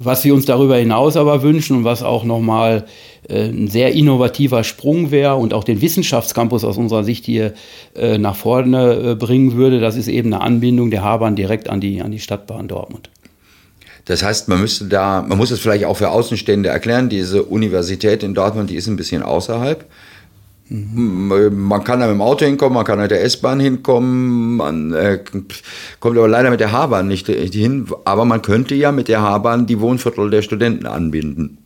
Was 0.00 0.24
wir 0.24 0.32
uns 0.32 0.44
darüber 0.44 0.76
hinaus 0.76 1.16
aber 1.16 1.42
wünschen 1.42 1.76
und 1.76 1.84
was 1.84 2.04
auch 2.04 2.22
nochmal 2.22 2.86
äh, 3.28 3.48
ein 3.48 3.68
sehr 3.68 3.92
innovativer 3.92 4.64
Sprung 4.64 5.10
wäre 5.10 5.36
und 5.36 5.52
auch 5.52 5.64
den 5.64 5.80
Wissenschaftscampus 5.80 6.64
aus 6.64 6.78
unserer 6.78 7.04
Sicht 7.04 7.24
hier 7.24 7.54
äh, 7.96 8.16
nach 8.16 8.36
vorne 8.36 8.94
äh, 8.94 9.14
bringen 9.16 9.54
würde, 9.54 9.80
das 9.80 9.96
ist 9.96 10.08
eben 10.08 10.32
eine 10.32 10.42
Anbindung 10.42 10.90
der 10.90 11.02
Habahn 11.02 11.36
direkt 11.36 11.68
an 11.68 11.80
die, 11.80 12.00
an 12.00 12.12
die 12.12 12.20
Stadtbahn 12.20 12.68
Dortmund. 12.68 13.10
Das 14.08 14.22
heißt, 14.22 14.48
man 14.48 14.62
müsste 14.62 14.86
da, 14.86 15.22
man 15.22 15.36
muss 15.36 15.50
es 15.50 15.60
vielleicht 15.60 15.84
auch 15.84 15.98
für 15.98 16.08
Außenstehende 16.08 16.70
erklären, 16.70 17.10
diese 17.10 17.42
Universität 17.42 18.22
in 18.22 18.32
Dortmund, 18.32 18.70
die 18.70 18.76
ist 18.76 18.86
ein 18.86 18.96
bisschen 18.96 19.22
außerhalb. 19.22 19.84
Man 20.70 21.84
kann 21.84 22.00
da 22.00 22.06
mit 22.06 22.14
dem 22.14 22.22
Auto 22.22 22.46
hinkommen, 22.46 22.74
man 22.74 22.86
kann 22.86 22.98
mit 22.98 23.10
der 23.10 23.22
S-Bahn 23.22 23.60
hinkommen, 23.60 24.56
man 24.56 24.94
äh, 24.94 25.18
kommt 26.00 26.16
aber 26.16 26.26
leider 26.26 26.50
mit 26.50 26.60
der 26.60 26.72
H-Bahn 26.72 27.06
nicht 27.06 27.26
hin, 27.26 27.86
aber 28.06 28.24
man 28.24 28.40
könnte 28.40 28.74
ja 28.74 28.92
mit 28.92 29.08
der 29.08 29.20
H-Bahn 29.20 29.66
die 29.66 29.78
Wohnviertel 29.78 30.30
der 30.30 30.40
Studenten 30.40 30.86
anbinden. 30.86 31.58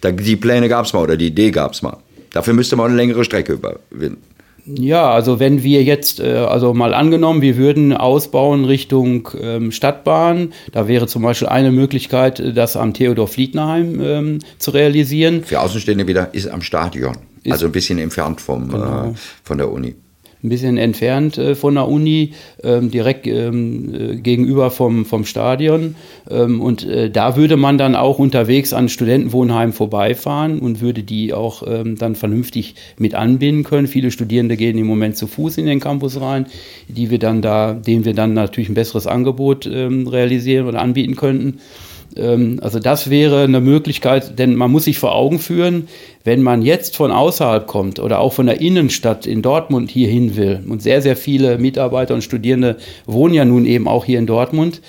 Da, 0.00 0.12
die 0.12 0.36
Pläne 0.36 0.68
gab 0.68 0.86
es 0.86 0.92
mal 0.92 1.02
oder 1.02 1.16
die 1.16 1.28
Idee 1.28 1.50
gab 1.50 1.72
es 1.72 1.82
mal. 1.82 1.96
Dafür 2.32 2.54
müsste 2.54 2.76
man 2.76 2.86
eine 2.86 2.96
längere 2.96 3.24
Strecke 3.24 3.54
überwinden. 3.54 4.22
Ja, 4.66 5.10
also 5.10 5.40
wenn 5.40 5.62
wir 5.62 5.82
jetzt, 5.82 6.20
äh, 6.20 6.36
also 6.36 6.72
mal 6.72 6.94
angenommen, 6.94 7.42
wir 7.42 7.56
würden 7.56 7.92
ausbauen 7.92 8.64
Richtung 8.64 9.28
ähm, 9.38 9.72
Stadtbahn, 9.72 10.52
da 10.72 10.88
wäre 10.88 11.06
zum 11.06 11.22
Beispiel 11.22 11.48
eine 11.48 11.70
Möglichkeit, 11.70 12.42
das 12.56 12.76
am 12.76 12.94
Theodor 12.94 13.28
Fliednerheim 13.28 14.00
ähm, 14.00 14.38
zu 14.58 14.70
realisieren. 14.70 15.44
Für 15.44 15.60
Außenstehende 15.60 16.06
wieder 16.06 16.32
ist 16.32 16.48
am 16.48 16.62
Stadion, 16.62 17.16
also 17.48 17.66
ein 17.66 17.72
bisschen 17.72 17.98
entfernt 17.98 18.40
vom, 18.40 18.70
äh, 18.70 18.72
genau. 18.72 19.04
äh, 19.10 19.14
von 19.42 19.58
der 19.58 19.70
Uni. 19.70 19.96
Ein 20.44 20.50
bisschen 20.50 20.76
entfernt 20.76 21.38
äh, 21.38 21.54
von 21.54 21.74
der 21.74 21.88
Uni, 21.88 22.34
ähm, 22.62 22.90
direkt 22.90 23.26
ähm, 23.26 23.94
äh, 23.94 24.16
gegenüber 24.16 24.70
vom, 24.70 25.06
vom 25.06 25.24
Stadion. 25.24 25.96
Ähm, 26.30 26.60
und 26.60 26.84
äh, 26.84 27.10
da 27.10 27.36
würde 27.36 27.56
man 27.56 27.78
dann 27.78 27.96
auch 27.96 28.18
unterwegs 28.18 28.72
an 28.74 28.88
Studentenwohnheimen 28.88 29.72
vorbeifahren 29.72 30.58
und 30.60 30.82
würde 30.82 31.02
die 31.02 31.32
auch 31.32 31.62
ähm, 31.66 31.96
dann 31.96 32.14
vernünftig 32.14 32.74
mit 32.98 33.14
anbinden 33.14 33.64
können. 33.64 33.86
Viele 33.86 34.10
Studierende 34.10 34.56
gehen 34.56 34.76
im 34.76 34.86
Moment 34.86 35.16
zu 35.16 35.26
Fuß 35.26 35.56
in 35.58 35.66
den 35.66 35.80
Campus 35.80 36.20
rein, 36.20 36.46
die 36.88 37.10
wir 37.10 37.18
dann 37.18 37.40
da, 37.40 37.72
denen 37.72 38.04
wir 38.04 38.14
dann 38.14 38.34
natürlich 38.34 38.68
ein 38.68 38.74
besseres 38.74 39.06
Angebot 39.06 39.66
ähm, 39.66 40.06
realisieren 40.06 40.66
oder 40.66 40.80
anbieten 40.82 41.16
könnten. 41.16 41.58
Ähm, 42.16 42.58
also 42.62 42.78
das 42.78 43.10
wäre 43.10 43.44
eine 43.44 43.60
Möglichkeit, 43.60 44.38
denn 44.38 44.54
man 44.54 44.70
muss 44.70 44.84
sich 44.84 44.98
vor 44.98 45.14
Augen 45.14 45.38
führen, 45.38 45.88
wenn 46.24 46.42
man 46.42 46.62
jetzt 46.62 46.96
von 46.96 47.10
außerhalb 47.10 47.66
kommt 47.66 47.98
oder 48.00 48.20
auch 48.20 48.32
von 48.32 48.46
der 48.46 48.60
Innenstadt 48.60 49.26
in 49.26 49.42
Dortmund 49.42 49.90
hier 49.90 50.08
hin 50.08 50.36
will, 50.36 50.60
und 50.68 50.82
sehr, 50.82 51.02
sehr 51.02 51.16
viele 51.16 51.58
Mitarbeiter 51.58 52.14
und 52.14 52.22
Studierende 52.22 52.76
wohnen 53.06 53.34
ja 53.34 53.44
nun 53.44 53.66
eben 53.66 53.88
auch 53.88 54.04
hier 54.04 54.18
in 54.18 54.26
Dortmund, 54.26 54.80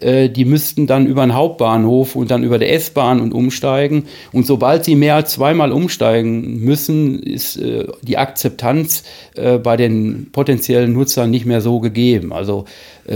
äh, 0.00 0.30
die 0.30 0.44
müssten 0.44 0.86
dann 0.86 1.06
über 1.06 1.24
den 1.24 1.34
Hauptbahnhof 1.34 2.16
und 2.16 2.30
dann 2.30 2.42
über 2.42 2.58
der 2.58 2.72
S-Bahn 2.74 3.20
und 3.20 3.32
umsteigen. 3.32 4.06
Und 4.32 4.46
sobald 4.46 4.84
sie 4.84 4.96
mehr 4.96 5.14
als 5.14 5.32
zweimal 5.32 5.72
umsteigen 5.72 6.60
müssen, 6.60 7.22
ist 7.22 7.56
äh, 7.56 7.86
die 8.02 8.16
Akzeptanz 8.16 9.04
äh, 9.34 9.58
bei 9.58 9.76
den 9.76 10.30
potenziellen 10.32 10.92
Nutzern 10.92 11.30
nicht 11.30 11.46
mehr 11.46 11.60
so 11.60 11.80
gegeben. 11.80 12.32
Also 12.32 12.64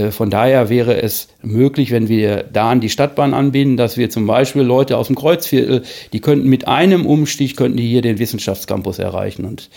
von 0.09 0.29
daher 0.29 0.67
wäre 0.67 1.01
es 1.01 1.29
möglich, 1.45 1.91
wenn 1.91 2.09
wir 2.09 2.43
da 2.51 2.71
an 2.71 2.81
die 2.81 2.89
Stadtbahn 2.89 3.33
anbinden, 3.33 3.77
dass 3.77 3.97
wir 3.97 4.09
zum 4.09 4.27
Beispiel 4.27 4.63
Leute 4.63 4.97
aus 4.97 5.07
dem 5.07 5.15
Kreuzviertel, 5.15 5.83
die 6.13 6.19
könnten 6.19 6.49
mit 6.49 6.67
einem 6.67 7.05
Umstieg, 7.05 7.55
könnten 7.55 7.77
die 7.77 7.87
hier 7.87 8.01
den 8.01 8.19
Wissenschaftscampus 8.19 8.99
erreichen. 8.99 9.45
Und 9.45 9.69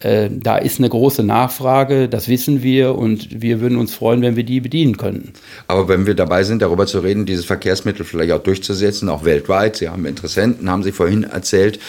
äh, 0.00 0.30
da 0.30 0.56
ist 0.56 0.78
eine 0.78 0.88
große 0.88 1.22
Nachfrage, 1.22 2.08
das 2.08 2.28
wissen 2.28 2.62
wir 2.62 2.94
und 2.94 3.42
wir 3.42 3.60
würden 3.60 3.78
uns 3.78 3.94
freuen, 3.94 4.22
wenn 4.22 4.36
wir 4.36 4.44
die 4.44 4.60
bedienen 4.60 4.96
könnten. 4.96 5.32
Aber 5.66 5.88
wenn 5.88 6.06
wir 6.06 6.14
dabei 6.14 6.44
sind, 6.44 6.62
darüber 6.62 6.86
zu 6.86 7.00
reden, 7.00 7.26
dieses 7.26 7.44
Verkehrsmittel 7.44 8.04
vielleicht 8.04 8.32
auch 8.32 8.42
durchzusetzen, 8.42 9.08
auch 9.08 9.24
weltweit, 9.24 9.76
Sie 9.76 9.88
haben 9.88 10.06
Interessenten, 10.06 10.70
haben 10.70 10.82
Sie 10.82 10.92
vorhin 10.92 11.24
erzählt, 11.24 11.80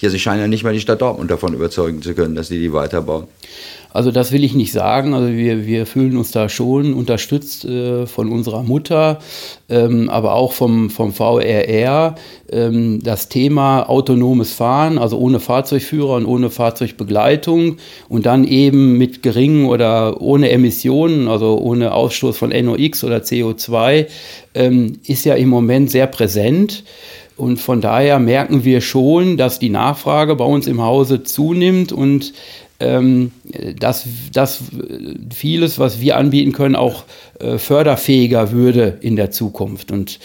ja, 0.00 0.10
Sie 0.10 0.18
scheinen 0.18 0.40
ja 0.40 0.48
nicht 0.48 0.64
mal 0.64 0.72
die 0.72 0.80
Stadt 0.80 1.00
Dortmund 1.00 1.30
davon 1.30 1.54
überzeugen 1.54 2.02
zu 2.02 2.14
können, 2.14 2.34
dass 2.34 2.48
sie 2.48 2.58
die 2.58 2.72
weiterbauen. 2.72 3.26
Also 3.90 4.10
das 4.10 4.32
will 4.32 4.44
ich 4.44 4.54
nicht 4.54 4.72
sagen. 4.72 5.14
Also 5.14 5.32
wir, 5.32 5.66
wir 5.66 5.86
fühlen 5.86 6.16
uns 6.16 6.30
da 6.30 6.48
schon 6.48 6.92
unterstützt 6.92 7.64
äh, 7.64 8.06
von 8.06 8.30
unserer 8.30 8.62
Mutter, 8.62 9.18
ähm, 9.70 10.10
aber 10.10 10.34
auch 10.34 10.52
vom, 10.52 10.90
vom 10.90 11.12
VRR. 11.12 12.14
Ähm, 12.50 13.02
das 13.02 13.28
Thema 13.28 13.88
autonomes 13.88 14.52
Fahren, 14.52 14.98
also 14.98 15.18
ohne 15.18 15.40
Fahrzeugführer 15.40 16.16
und 16.16 16.26
ohne 16.26 16.50
Fahrzeugbegleitung 16.50 17.78
und 18.08 18.26
dann 18.26 18.44
eben 18.44 18.98
mit 18.98 19.22
geringen 19.22 19.66
oder 19.66 20.20
ohne 20.20 20.50
Emissionen, 20.50 21.26
also 21.26 21.58
ohne 21.58 21.94
Ausstoß 21.94 22.36
von 22.36 22.50
NOx 22.50 23.04
oder 23.04 23.18
CO2, 23.18 24.06
ähm, 24.54 24.98
ist 25.06 25.24
ja 25.24 25.34
im 25.34 25.48
Moment 25.48 25.90
sehr 25.90 26.06
präsent. 26.06 26.84
Und 27.38 27.58
von 27.58 27.80
daher 27.80 28.18
merken 28.18 28.64
wir 28.64 28.80
schon, 28.80 29.36
dass 29.36 29.60
die 29.60 29.70
Nachfrage 29.70 30.34
bei 30.34 30.44
uns 30.44 30.66
im 30.66 30.82
Hause 30.82 31.22
zunimmt 31.22 31.92
und 31.92 32.34
dass, 32.80 34.04
dass 34.32 34.60
vieles, 35.34 35.80
was 35.80 36.00
wir 36.00 36.16
anbieten 36.16 36.52
können, 36.52 36.76
auch 36.76 37.04
äh, 37.40 37.58
förderfähiger 37.58 38.52
würde 38.52 38.98
in 39.00 39.16
der 39.16 39.32
Zukunft. 39.32 39.90
Und 39.90 40.20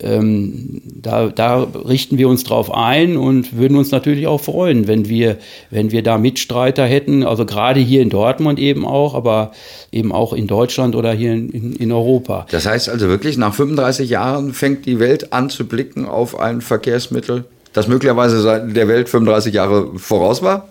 ähm, 0.00 0.80
da, 0.84 1.28
da 1.28 1.62
richten 1.62 2.16
wir 2.16 2.28
uns 2.28 2.44
drauf 2.44 2.72
ein 2.72 3.18
und 3.18 3.56
würden 3.56 3.76
uns 3.76 3.90
natürlich 3.90 4.26
auch 4.26 4.40
freuen, 4.40 4.86
wenn 4.88 5.08
wir, 5.08 5.36
wenn 5.70 5.90
wir 5.90 6.02
da 6.02 6.16
Mitstreiter 6.16 6.86
hätten, 6.86 7.22
also 7.22 7.44
gerade 7.44 7.80
hier 7.80 8.00
in 8.00 8.08
Dortmund 8.08 8.58
eben 8.58 8.86
auch, 8.86 9.14
aber 9.14 9.52
eben 9.92 10.10
auch 10.10 10.32
in 10.32 10.46
Deutschland 10.46 10.94
oder 10.96 11.12
hier 11.12 11.32
in, 11.32 11.50
in, 11.50 11.72
in 11.76 11.92
Europa. 11.92 12.46
Das 12.50 12.64
heißt 12.66 12.88
also 12.88 13.08
wirklich, 13.08 13.36
nach 13.36 13.54
35 13.54 14.08
Jahren 14.08 14.54
fängt 14.54 14.86
die 14.86 14.98
Welt 15.00 15.32
an 15.34 15.50
zu 15.50 15.66
blicken 15.66 16.06
auf 16.06 16.38
ein 16.38 16.62
Verkehrsmittel, 16.62 17.44
das 17.72 17.88
möglicherweise 17.88 18.66
der 18.68 18.88
Welt 18.88 19.08
35 19.08 19.54
Jahre 19.54 19.98
voraus 19.98 20.42
war? 20.42 20.68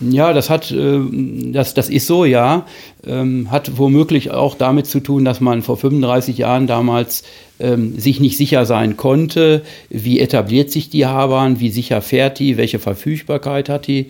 Ja, 0.00 0.32
das 0.32 0.50
hat, 0.50 0.70
äh, 0.70 1.00
das, 1.52 1.74
das 1.74 1.88
ist 1.88 2.06
so, 2.06 2.24
ja. 2.24 2.66
Ähm, 3.06 3.50
hat 3.50 3.78
womöglich 3.78 4.30
auch 4.30 4.54
damit 4.54 4.86
zu 4.86 5.00
tun, 5.00 5.24
dass 5.24 5.40
man 5.40 5.62
vor 5.62 5.76
35 5.76 6.38
Jahren 6.38 6.66
damals 6.66 7.22
ähm, 7.58 7.98
sich 7.98 8.20
nicht 8.20 8.36
sicher 8.36 8.66
sein 8.66 8.96
konnte, 8.96 9.62
wie 9.88 10.20
etabliert 10.20 10.70
sich 10.70 10.90
die 10.90 11.06
Habahn, 11.06 11.60
wie 11.60 11.70
sicher 11.70 12.02
fährt 12.02 12.38
die, 12.38 12.56
welche 12.56 12.78
Verfügbarkeit 12.78 13.68
hat 13.68 13.86
die. 13.86 14.08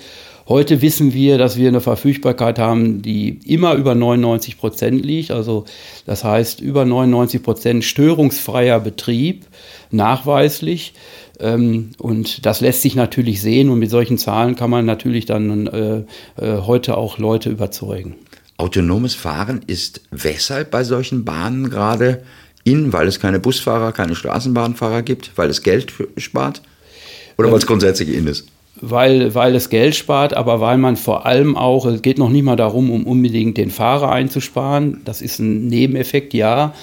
Heute 0.48 0.80
wissen 0.80 1.12
wir, 1.12 1.38
dass 1.38 1.56
wir 1.56 1.66
eine 1.66 1.80
Verfügbarkeit 1.80 2.60
haben, 2.60 3.02
die 3.02 3.40
immer 3.46 3.74
über 3.74 3.96
99 3.96 4.58
Prozent 4.58 5.04
liegt. 5.04 5.32
Also 5.32 5.64
das 6.06 6.22
heißt 6.22 6.60
über 6.60 6.84
99 6.84 7.42
Prozent 7.42 7.84
störungsfreier 7.84 8.78
Betrieb, 8.78 9.44
nachweislich. 9.90 10.94
Ähm, 11.38 11.90
und 11.98 12.46
das 12.46 12.60
lässt 12.60 12.82
sich 12.82 12.94
natürlich 12.94 13.40
sehen 13.42 13.68
und 13.68 13.78
mit 13.78 13.90
solchen 13.90 14.18
Zahlen 14.18 14.56
kann 14.56 14.70
man 14.70 14.86
natürlich 14.86 15.26
dann 15.26 15.66
äh, 15.66 15.96
äh, 16.36 16.62
heute 16.62 16.96
auch 16.96 17.18
Leute 17.18 17.50
überzeugen. 17.50 18.16
Autonomes 18.58 19.14
Fahren 19.14 19.60
ist 19.66 20.00
weshalb 20.10 20.70
bei 20.70 20.82
solchen 20.82 21.24
Bahnen 21.24 21.68
gerade 21.68 22.22
in, 22.64 22.92
weil 22.92 23.06
es 23.06 23.20
keine 23.20 23.38
Busfahrer, 23.38 23.92
keine 23.92 24.16
Straßenbahnfahrer 24.16 25.02
gibt, 25.02 25.32
weil 25.36 25.50
es 25.50 25.62
Geld 25.62 25.92
spart 26.16 26.62
oder 27.36 27.50
weil 27.50 27.58
es 27.58 27.64
ähm, 27.64 27.68
grundsätzlich 27.68 28.08
in 28.08 28.26
ist? 28.26 28.46
Weil, 28.80 29.34
weil 29.34 29.54
es 29.54 29.70
Geld 29.70 29.94
spart, 29.94 30.34
aber 30.34 30.60
weil 30.60 30.78
man 30.78 30.96
vor 30.96 31.26
allem 31.26 31.56
auch, 31.56 31.86
es 31.86 32.02
geht 32.02 32.18
noch 32.18 32.28
nicht 32.28 32.42
mal 32.42 32.56
darum, 32.56 32.90
um 32.90 33.06
unbedingt 33.06 33.56
den 33.56 33.70
Fahrer 33.70 34.10
einzusparen, 34.10 35.00
das 35.04 35.22
ist 35.22 35.38
ein 35.38 35.68
Nebeneffekt, 35.68 36.34
ja, 36.34 36.74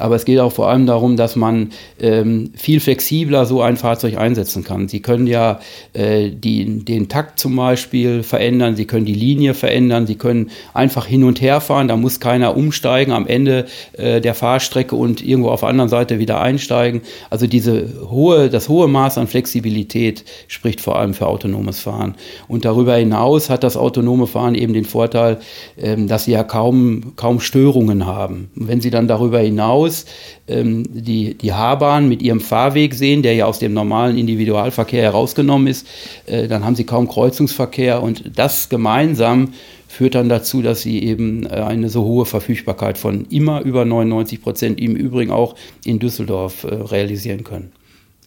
aber 0.00 0.16
es 0.16 0.24
geht 0.24 0.38
auch 0.38 0.52
vor 0.52 0.68
allem 0.68 0.86
darum, 0.86 1.16
dass 1.16 1.36
man 1.36 1.70
ähm, 2.00 2.52
viel 2.56 2.80
flexibler 2.80 3.46
so 3.46 3.60
ein 3.62 3.76
Fahrzeug 3.76 4.16
einsetzen 4.16 4.64
kann. 4.64 4.88
Sie 4.88 5.00
können 5.00 5.26
ja 5.26 5.60
äh, 5.92 6.30
die, 6.30 6.84
den 6.84 7.08
Takt 7.08 7.38
zum 7.38 7.56
Beispiel 7.56 8.22
verändern, 8.22 8.76
Sie 8.76 8.86
können 8.86 9.04
die 9.04 9.14
Linie 9.14 9.54
verändern, 9.54 10.06
Sie 10.06 10.14
können 10.14 10.50
einfach 10.74 11.06
hin 11.06 11.24
und 11.24 11.40
her 11.40 11.60
fahren, 11.60 11.88
da 11.88 11.96
muss 11.96 12.20
keiner 12.20 12.56
umsteigen 12.56 13.12
am 13.12 13.26
Ende 13.26 13.66
äh, 13.92 14.20
der 14.20 14.34
Fahrstrecke 14.34 14.96
und 14.96 15.24
irgendwo 15.24 15.50
auf 15.50 15.60
der 15.60 15.68
anderen 15.68 15.90
Seite 15.90 16.18
wieder 16.18 16.40
einsteigen. 16.40 17.02
Also 17.28 17.46
diese 17.46 18.08
hohe, 18.08 18.48
das 18.48 18.68
hohe 18.68 18.88
Maß 18.88 19.18
an 19.18 19.26
Flexibilität 19.26 20.24
spricht 20.48 20.80
vor 20.80 20.98
allem 20.98 21.14
für 21.14 21.26
autonomes 21.26 21.80
Fahren. 21.80 22.14
Und 22.48 22.64
darüber 22.64 22.96
hinaus 22.96 23.50
hat 23.50 23.64
das 23.64 23.76
autonome 23.76 24.26
Fahren 24.26 24.54
eben 24.54 24.72
den 24.72 24.84
Vorteil, 24.84 25.38
ähm, 25.78 26.08
dass 26.08 26.24
Sie 26.24 26.32
ja 26.32 26.44
kaum, 26.44 27.12
kaum 27.16 27.40
Störungen 27.40 28.06
haben. 28.06 28.50
Wenn 28.54 28.80
Sie 28.80 28.90
dann 28.90 29.06
darüber 29.06 29.40
hinaus 29.40 29.89
aus 29.90 30.06
ähm, 30.48 30.84
die, 30.88 31.34
die 31.34 31.52
H-Bahn 31.52 32.08
mit 32.08 32.22
ihrem 32.22 32.40
Fahrweg 32.40 32.94
sehen, 32.94 33.22
der 33.22 33.34
ja 33.34 33.46
aus 33.46 33.58
dem 33.58 33.72
normalen 33.72 34.16
Individualverkehr 34.16 35.02
herausgenommen 35.02 35.66
ist, 35.66 35.86
äh, 36.26 36.48
dann 36.48 36.64
haben 36.64 36.76
sie 36.76 36.84
kaum 36.84 37.08
Kreuzungsverkehr 37.08 38.02
und 38.02 38.38
das 38.38 38.68
gemeinsam 38.68 39.52
führt 39.88 40.14
dann 40.14 40.28
dazu, 40.28 40.62
dass 40.62 40.82
sie 40.82 41.02
eben 41.02 41.46
äh, 41.46 41.50
eine 41.50 41.88
so 41.88 42.04
hohe 42.04 42.24
Verfügbarkeit 42.24 42.98
von 42.98 43.26
immer 43.30 43.62
über 43.62 43.84
99 43.84 44.40
Prozent 44.42 44.80
im 44.80 44.94
Übrigen 44.94 45.32
auch 45.32 45.56
in 45.84 45.98
Düsseldorf 45.98 46.64
äh, 46.64 46.74
realisieren 46.74 47.44
können. 47.44 47.72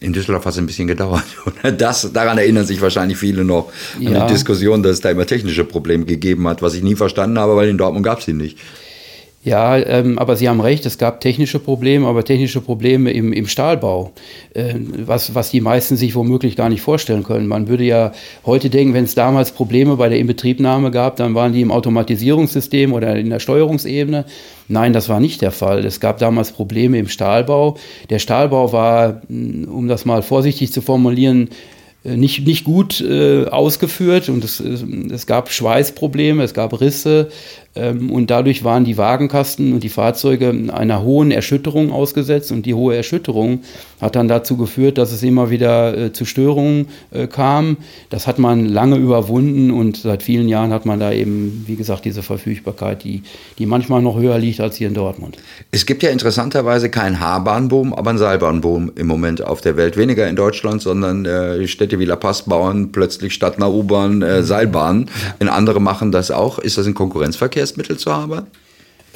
In 0.00 0.12
Düsseldorf 0.12 0.44
hat 0.44 0.52
es 0.52 0.58
ein 0.58 0.66
bisschen 0.66 0.86
gedauert. 0.86 1.24
Das, 1.78 2.12
daran 2.12 2.36
erinnern 2.36 2.66
sich 2.66 2.82
wahrscheinlich 2.82 3.16
viele 3.16 3.44
noch 3.44 3.72
an 3.96 4.02
ja. 4.02 4.26
die 4.26 4.34
Diskussion, 4.34 4.82
dass 4.82 4.92
es 4.92 5.00
da 5.00 5.10
immer 5.10 5.24
technische 5.24 5.64
Probleme 5.64 6.04
gegeben 6.04 6.46
hat, 6.46 6.60
was 6.60 6.74
ich 6.74 6.82
nie 6.82 6.94
verstanden 6.94 7.38
habe, 7.38 7.56
weil 7.56 7.70
in 7.70 7.78
Dortmund 7.78 8.04
gab 8.04 8.18
es 8.18 8.26
sie 8.26 8.34
nicht. 8.34 8.58
Ja, 9.44 9.76
ähm, 9.76 10.18
aber 10.18 10.36
Sie 10.36 10.48
haben 10.48 10.62
recht, 10.62 10.86
es 10.86 10.96
gab 10.96 11.20
technische 11.20 11.58
Probleme, 11.58 12.06
aber 12.06 12.24
technische 12.24 12.62
Probleme 12.62 13.10
im, 13.10 13.34
im 13.34 13.46
Stahlbau, 13.46 14.12
äh, 14.54 14.74
was, 15.04 15.34
was 15.34 15.50
die 15.50 15.60
meisten 15.60 15.96
sich 15.96 16.14
womöglich 16.14 16.56
gar 16.56 16.70
nicht 16.70 16.80
vorstellen 16.80 17.24
können. 17.24 17.46
Man 17.46 17.68
würde 17.68 17.84
ja 17.84 18.12
heute 18.46 18.70
denken, 18.70 18.94
wenn 18.94 19.04
es 19.04 19.14
damals 19.14 19.52
Probleme 19.52 19.96
bei 19.96 20.08
der 20.08 20.18
Inbetriebnahme 20.18 20.90
gab, 20.90 21.16
dann 21.16 21.34
waren 21.34 21.52
die 21.52 21.60
im 21.60 21.72
Automatisierungssystem 21.72 22.94
oder 22.94 23.16
in 23.16 23.28
der 23.28 23.38
Steuerungsebene. 23.38 24.24
Nein, 24.68 24.94
das 24.94 25.10
war 25.10 25.20
nicht 25.20 25.42
der 25.42 25.52
Fall. 25.52 25.84
Es 25.84 26.00
gab 26.00 26.16
damals 26.16 26.50
Probleme 26.50 26.98
im 26.98 27.08
Stahlbau. 27.08 27.76
Der 28.08 28.20
Stahlbau 28.20 28.72
war, 28.72 29.20
um 29.28 29.88
das 29.88 30.06
mal 30.06 30.22
vorsichtig 30.22 30.72
zu 30.72 30.80
formulieren, 30.80 31.50
nicht, 32.04 32.46
nicht 32.46 32.64
gut 32.64 33.00
äh, 33.00 33.46
ausgeführt 33.46 34.28
und 34.28 34.44
es, 34.44 34.60
es 34.60 35.26
gab 35.26 35.50
Schweißprobleme, 35.50 36.42
es 36.42 36.52
gab 36.52 36.78
Risse, 36.80 37.30
ähm, 37.76 38.10
und 38.10 38.30
dadurch 38.30 38.64
waren 38.64 38.84
die 38.84 38.96
Wagenkasten 38.96 39.72
und 39.72 39.82
die 39.82 39.88
Fahrzeuge 39.88 40.54
einer 40.72 41.02
hohen 41.02 41.30
Erschütterung 41.30 41.92
ausgesetzt. 41.92 42.52
Und 42.52 42.66
die 42.66 42.74
hohe 42.74 42.96
Erschütterung 42.96 43.60
hat 44.00 44.16
dann 44.16 44.28
dazu 44.28 44.56
geführt, 44.56 44.98
dass 44.98 45.12
es 45.12 45.22
immer 45.22 45.50
wieder 45.50 45.96
äh, 45.96 46.12
zu 46.12 46.24
Störungen 46.24 46.88
äh, 47.10 47.26
kam. 47.26 47.78
Das 48.10 48.26
hat 48.26 48.38
man 48.38 48.66
lange 48.66 48.96
überwunden 48.96 49.70
und 49.70 49.96
seit 49.96 50.22
vielen 50.22 50.48
Jahren 50.48 50.72
hat 50.72 50.86
man 50.86 51.00
da 51.00 51.12
eben, 51.12 51.64
wie 51.66 51.76
gesagt, 51.76 52.04
diese 52.04 52.22
Verfügbarkeit, 52.22 53.02
die, 53.04 53.22
die 53.58 53.66
manchmal 53.66 54.02
noch 54.02 54.16
höher 54.16 54.38
liegt 54.38 54.60
als 54.60 54.76
hier 54.76 54.88
in 54.88 54.94
Dortmund. 54.94 55.36
Es 55.70 55.86
gibt 55.86 56.02
ja 56.02 56.10
interessanterweise 56.10 56.90
keinen 56.90 57.18
H-Bahnboom, 57.18 57.92
aber 57.92 58.10
einen 58.10 58.18
Seilbahnboom 58.18 58.92
im 58.94 59.06
Moment 59.06 59.42
auf 59.42 59.60
der 59.60 59.76
Welt. 59.76 59.96
Weniger 59.96 60.28
in 60.28 60.36
Deutschland, 60.36 60.82
sondern 60.82 61.24
äh, 61.24 61.66
Städte 61.66 61.93
Städte 61.94 62.00
wie 62.00 62.04
La 62.06 62.16
Paz 62.16 62.42
bauen 62.42 62.90
plötzlich 62.92 63.34
statt 63.34 63.56
einer 63.56 63.72
U-Bahn 63.72 64.22
äh, 64.22 64.42
Seilbahnen. 64.42 65.08
In 65.38 65.48
andere 65.48 65.80
machen 65.80 66.10
das 66.10 66.30
auch. 66.30 66.58
Ist 66.58 66.76
das 66.76 66.86
ein 66.86 66.94
Konkurrenzverkehrsmittel 66.94 67.96
zu 67.98 68.12
haben? 68.12 68.46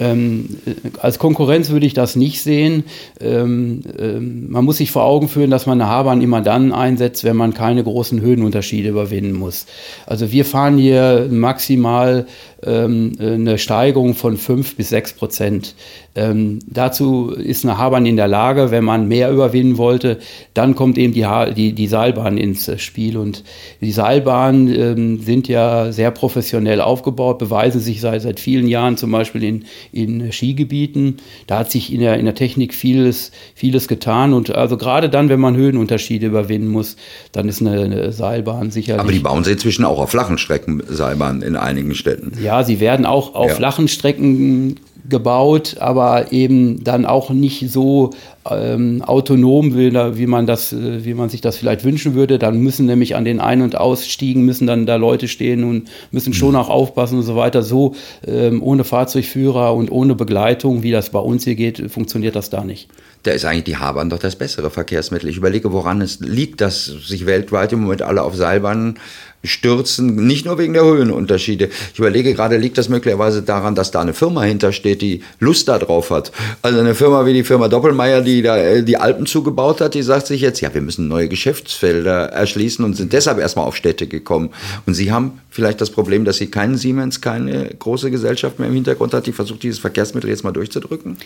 Ähm, 0.00 0.58
äh, 0.64 0.74
als 1.00 1.18
Konkurrenz 1.18 1.70
würde 1.70 1.86
ich 1.86 1.94
das 1.94 2.14
nicht 2.14 2.40
sehen. 2.40 2.84
Ähm, 3.20 3.80
ähm, 3.98 4.50
man 4.50 4.64
muss 4.64 4.76
sich 4.76 4.92
vor 4.92 5.02
Augen 5.02 5.28
führen, 5.28 5.50
dass 5.50 5.66
man 5.66 5.80
eine 5.80 5.90
Haarbahn 5.90 6.22
immer 6.22 6.40
dann 6.40 6.72
einsetzt, 6.72 7.24
wenn 7.24 7.36
man 7.36 7.52
keine 7.52 7.82
großen 7.82 8.20
Höhenunterschiede 8.20 8.90
überwinden 8.90 9.32
muss. 9.32 9.66
Also 10.06 10.30
wir 10.30 10.44
fahren 10.44 10.78
hier 10.78 11.26
maximal 11.30 12.26
ähm, 12.64 13.12
eine 13.20 13.58
Steigerung 13.58 14.14
von 14.14 14.36
5 14.36 14.76
bis 14.76 14.88
6 14.90 15.12
Prozent. 15.14 15.74
Ähm, 16.16 16.58
dazu 16.66 17.30
ist 17.30 17.64
eine 17.64 17.78
Haarbahn 17.78 18.04
in 18.04 18.16
der 18.16 18.26
Lage, 18.26 18.72
wenn 18.72 18.82
man 18.82 19.06
mehr 19.06 19.30
überwinden 19.30 19.78
wollte, 19.78 20.18
dann 20.54 20.74
kommt 20.74 20.98
eben 20.98 21.12
die, 21.12 21.26
ha 21.26 21.50
die, 21.50 21.72
die 21.72 21.86
Seilbahn 21.86 22.36
ins 22.36 22.70
Spiel. 22.82 23.16
Und 23.16 23.44
die 23.80 23.92
Seilbahnen 23.92 24.74
ähm, 24.74 25.22
sind 25.22 25.46
ja 25.46 25.92
sehr 25.92 26.10
professionell 26.10 26.80
aufgebaut, 26.80 27.38
beweisen 27.38 27.80
sich 27.80 28.00
seit, 28.00 28.22
seit 28.22 28.40
vielen 28.40 28.66
Jahren 28.66 28.96
zum 28.96 29.12
Beispiel 29.12 29.44
in, 29.44 29.64
in 29.92 30.32
Skigebieten. 30.32 31.18
Da 31.46 31.60
hat 31.60 31.70
sich 31.70 31.92
in 31.92 32.00
der, 32.00 32.18
in 32.18 32.24
der 32.24 32.34
Technik 32.34 32.74
vieles, 32.74 33.30
vieles 33.54 33.86
getan. 33.86 34.32
Und 34.32 34.52
also 34.52 34.76
gerade 34.76 35.08
dann, 35.08 35.28
wenn 35.28 35.40
man 35.40 35.56
Höhenunterschiede 35.56 36.26
überwinden 36.26 36.68
muss, 36.68 36.96
dann 37.30 37.48
ist 37.48 37.60
eine, 37.60 37.82
eine 37.82 38.12
Seilbahn 38.12 38.72
sicherlich. 38.72 39.00
Aber 39.00 39.12
die 39.12 39.20
bauen 39.20 39.44
sie 39.44 39.52
inzwischen 39.52 39.84
auch 39.84 40.00
auf 40.00 40.10
flachen 40.10 40.38
Strecken 40.38 40.82
Seilbahnen 40.88 41.42
in 41.42 41.54
einigen 41.54 41.94
Städten. 41.94 42.32
Ja, 42.42 42.47
ja, 42.48 42.64
sie 42.64 42.80
werden 42.80 43.04
auch 43.04 43.34
auf 43.34 43.50
ja. 43.50 43.54
flachen 43.54 43.88
Strecken 43.88 44.76
gebaut, 45.06 45.76
aber 45.80 46.32
eben 46.32 46.82
dann 46.82 47.04
auch 47.04 47.28
nicht 47.28 47.70
so 47.70 48.10
ähm, 48.50 49.02
autonom, 49.02 49.76
wie, 49.76 49.92
wie, 49.92 50.26
man 50.26 50.46
das, 50.46 50.72
äh, 50.72 51.04
wie 51.04 51.12
man 51.12 51.28
sich 51.28 51.42
das 51.42 51.58
vielleicht 51.58 51.84
wünschen 51.84 52.14
würde. 52.14 52.38
Dann 52.38 52.58
müssen 52.60 52.86
nämlich 52.86 53.16
an 53.16 53.26
den 53.26 53.38
Ein- 53.38 53.60
und 53.60 53.76
Ausstiegen 53.76 54.46
müssen 54.46 54.66
dann 54.66 54.86
da 54.86 54.96
Leute 54.96 55.28
stehen 55.28 55.62
und 55.64 55.90
müssen 56.10 56.32
schon 56.32 56.52
mhm. 56.52 56.56
auch 56.56 56.70
aufpassen 56.70 57.18
und 57.18 57.24
so 57.24 57.36
weiter. 57.36 57.62
So 57.62 57.94
ähm, 58.26 58.62
ohne 58.62 58.84
Fahrzeugführer 58.84 59.74
und 59.74 59.90
ohne 59.90 60.14
Begleitung, 60.14 60.82
wie 60.82 60.90
das 60.90 61.10
bei 61.10 61.20
uns 61.20 61.44
hier 61.44 61.54
geht, 61.54 61.90
funktioniert 61.90 62.34
das 62.34 62.48
da 62.48 62.64
nicht. 62.64 62.88
Da 63.24 63.32
ist 63.32 63.44
eigentlich 63.44 63.64
die 63.64 63.76
Haarbahn 63.76 64.10
doch 64.10 64.18
das 64.18 64.36
bessere 64.36 64.70
Verkehrsmittel. 64.70 65.28
Ich 65.28 65.36
überlege, 65.36 65.72
woran 65.72 66.00
es 66.00 66.20
liegt, 66.20 66.60
dass 66.60 66.84
sich 66.84 67.26
weltweit 67.26 67.72
im 67.72 67.82
Moment 67.82 68.02
alle 68.02 68.22
auf 68.22 68.34
Seilbahnen 68.36 68.98
stürzen, 69.44 70.26
nicht 70.26 70.46
nur 70.46 70.58
wegen 70.58 70.72
der 70.72 70.84
Höhenunterschiede. 70.84 71.68
Ich 71.92 71.98
überlege 71.98 72.34
gerade, 72.34 72.56
liegt 72.56 72.76
das 72.76 72.88
möglicherweise 72.88 73.42
daran, 73.42 73.74
dass 73.74 73.90
da 73.90 74.00
eine 74.00 74.14
Firma 74.14 74.42
hintersteht, 74.42 75.00
die 75.00 75.22
Lust 75.38 75.68
darauf 75.68 76.10
hat. 76.10 76.32
Also 76.62 76.80
eine 76.80 76.94
Firma 76.94 77.24
wie 77.24 77.32
die 77.32 77.44
Firma 77.44 77.68
Doppelmeier, 77.68 78.20
die 78.20 78.42
da 78.42 78.56
äh, 78.56 78.82
die 78.82 78.96
Alpen 78.96 79.26
zugebaut 79.26 79.80
hat, 79.80 79.94
die 79.94 80.02
sagt 80.02 80.26
sich 80.26 80.40
jetzt, 80.40 80.60
ja, 80.60 80.74
wir 80.74 80.80
müssen 80.80 81.08
neue 81.08 81.28
Geschäftsfelder 81.28 82.26
erschließen 82.26 82.84
und 82.84 82.94
sind 82.94 83.12
deshalb 83.12 83.38
erstmal 83.38 83.66
auf 83.66 83.76
Städte 83.76 84.06
gekommen. 84.06 84.50
Und 84.86 84.94
sie 84.94 85.12
haben 85.12 85.40
vielleicht 85.58 85.80
das 85.80 85.90
Problem, 85.90 86.24
dass 86.24 86.36
sie 86.36 86.46
keinen 86.46 86.76
Siemens, 86.76 87.20
keine 87.20 87.64
große 87.76 88.12
Gesellschaft 88.12 88.60
mehr 88.60 88.68
im 88.68 88.74
Hintergrund 88.74 89.12
hat, 89.12 89.26
die 89.26 89.32
versucht, 89.32 89.64
dieses 89.64 89.80
Verkehrsmittel 89.80 90.30
jetzt 90.30 90.44
mal 90.44 90.52
durchzudrücken? 90.52 91.16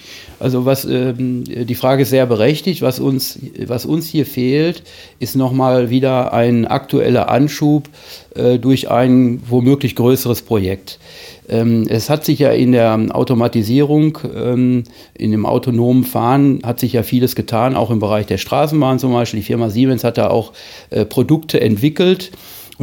Also 0.40 0.64
was 0.64 0.86
ähm, 0.86 1.44
die 1.44 1.74
Frage 1.74 2.04
ist 2.04 2.08
sehr 2.08 2.24
berechtigt. 2.24 2.80
Was 2.80 2.98
uns, 2.98 3.38
was 3.66 3.84
uns 3.84 4.06
hier 4.06 4.24
fehlt, 4.24 4.84
ist 5.18 5.36
nochmal 5.36 5.90
wieder 5.90 6.32
ein 6.32 6.66
aktueller 6.66 7.28
Anschub 7.28 7.90
äh, 8.34 8.58
durch 8.58 8.90
ein 8.90 9.42
womöglich 9.46 9.96
größeres 9.96 10.40
Projekt. 10.40 10.98
Ähm, 11.46 11.86
es 11.90 12.08
hat 12.08 12.24
sich 12.24 12.38
ja 12.38 12.52
in 12.52 12.72
der 12.72 12.98
Automatisierung, 13.10 14.16
ähm, 14.34 14.84
in 15.12 15.30
dem 15.30 15.44
autonomen 15.44 16.04
Fahren, 16.04 16.60
hat 16.64 16.80
sich 16.80 16.94
ja 16.94 17.02
vieles 17.02 17.34
getan, 17.34 17.76
auch 17.76 17.90
im 17.90 17.98
Bereich 17.98 18.24
der 18.24 18.38
Straßenbahn 18.38 18.98
zum 18.98 19.12
Beispiel. 19.12 19.40
Die 19.40 19.46
Firma 19.46 19.68
Siemens 19.68 20.04
hat 20.04 20.16
da 20.16 20.28
auch 20.28 20.54
äh, 20.88 21.04
Produkte 21.04 21.60
entwickelt. 21.60 22.30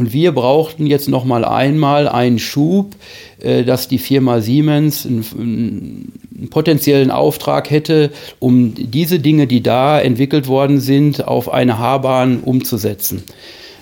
Und 0.00 0.14
wir 0.14 0.32
brauchten 0.32 0.86
jetzt 0.86 1.10
noch 1.10 1.26
mal 1.26 1.44
einmal 1.44 2.08
einen 2.08 2.38
Schub, 2.38 2.96
äh, 3.38 3.64
dass 3.64 3.86
die 3.86 3.98
Firma 3.98 4.40
Siemens 4.40 5.04
einen, 5.04 5.26
einen, 5.38 6.48
potenziellen 6.48 7.10
Auftrag 7.10 7.70
hätte, 7.70 8.10
um 8.38 8.72
diese 8.74 9.18
Dinge, 9.18 9.46
die 9.46 9.62
da 9.62 10.00
entwickelt 10.00 10.48
worden 10.48 10.80
sind, 10.80 11.28
auf 11.28 11.52
eine 11.52 11.76
Haarbahn 11.76 12.40
umzusetzen. 12.40 13.24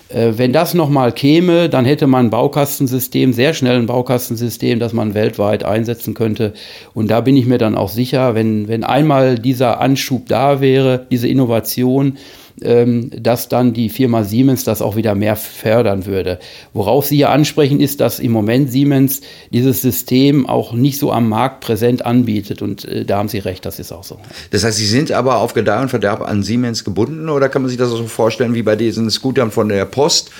Äh, 0.09 0.33
wenn 0.39 0.53
das 0.53 0.75
nochmal 0.75 1.13
käme, 1.13 1.69
dann 1.69 1.85
hätte 1.85 2.09
man 2.09 2.27
ein 2.27 2.31
Baukastensystem, 2.31 3.33
sehr 3.33 3.55
schnell 3.55 3.77
ein 3.77 3.87
Baukastensystem, 3.87 4.81
das 4.81 4.93
man 4.93 5.15
weltweit 5.15 5.63
einsetzen 5.63 6.15
könnte. 6.15 6.53
Und 6.95 7.13
da 7.13 7.21
bin 7.21 7.37
ich 7.37 7.47
mir 7.47 7.59
dann 7.59 7.77
auch 7.77 7.91
sicher, 7.91 8.35
wenn, 8.35 8.67
wenn 8.67 8.83
einmal 8.83 9.39
dieser 9.39 9.81
Anschub 9.81 10.27
da 10.27 10.61
wäre, 10.61 11.07
diese 11.13 11.29
Innovation, 11.29 12.17
dass 12.61 13.49
dann 13.49 13.73
die 13.73 13.89
Firma 13.89 14.25
Siemens 14.25 14.65
das 14.65 14.83
auch 14.83 14.97
wieder 14.97 15.15
mehr 15.15 15.37
fördern 15.37 16.07
würde. 16.07 16.39
Worauf 16.73 17.07
Sie 17.07 17.19
ja 17.19 17.31
ansprechen, 17.31 17.81
ist, 17.81 18.01
dass 18.01 18.19
im 18.19 18.33
Moment 18.33 18.71
Siemens 18.71 19.21
dieses 19.53 19.83
System 19.83 20.47
auch 20.47 20.73
nicht 20.73 20.99
so 20.99 21.13
am 21.13 21.29
Markt 21.29 21.61
präsent 21.61 22.05
anbietet. 22.05 22.63
Und 22.63 22.85
äh, 22.85 23.05
da 23.05 23.19
haben 23.19 23.29
Sie 23.29 23.39
recht, 23.39 23.65
das 23.65 23.79
ist 23.79 23.93
auch 23.93 24.05
so. 24.05 24.19
Das 24.51 24.65
heißt, 24.65 24.79
Sie 24.79 24.87
sind 24.87 25.13
aber 25.13 25.39
auf 25.39 25.55
Gedeih 25.55 25.83
und 25.83 25.89
Verderb 25.89 26.23
an 26.23 26.43
Siemens 26.43 26.85
gebunden 26.85 27.29
oder 27.29 27.49
kann 27.49 27.63
man 27.63 27.69
sich 27.69 27.79
das 27.79 27.91
so 27.91 28.07
vorstellen 28.07 28.55
wie 28.55 28.63
bei 28.63 28.77
diesen 28.77 29.11
Scootern 29.11 29.51
von 29.51 29.69
der 29.69 29.85
Post? 29.85 30.31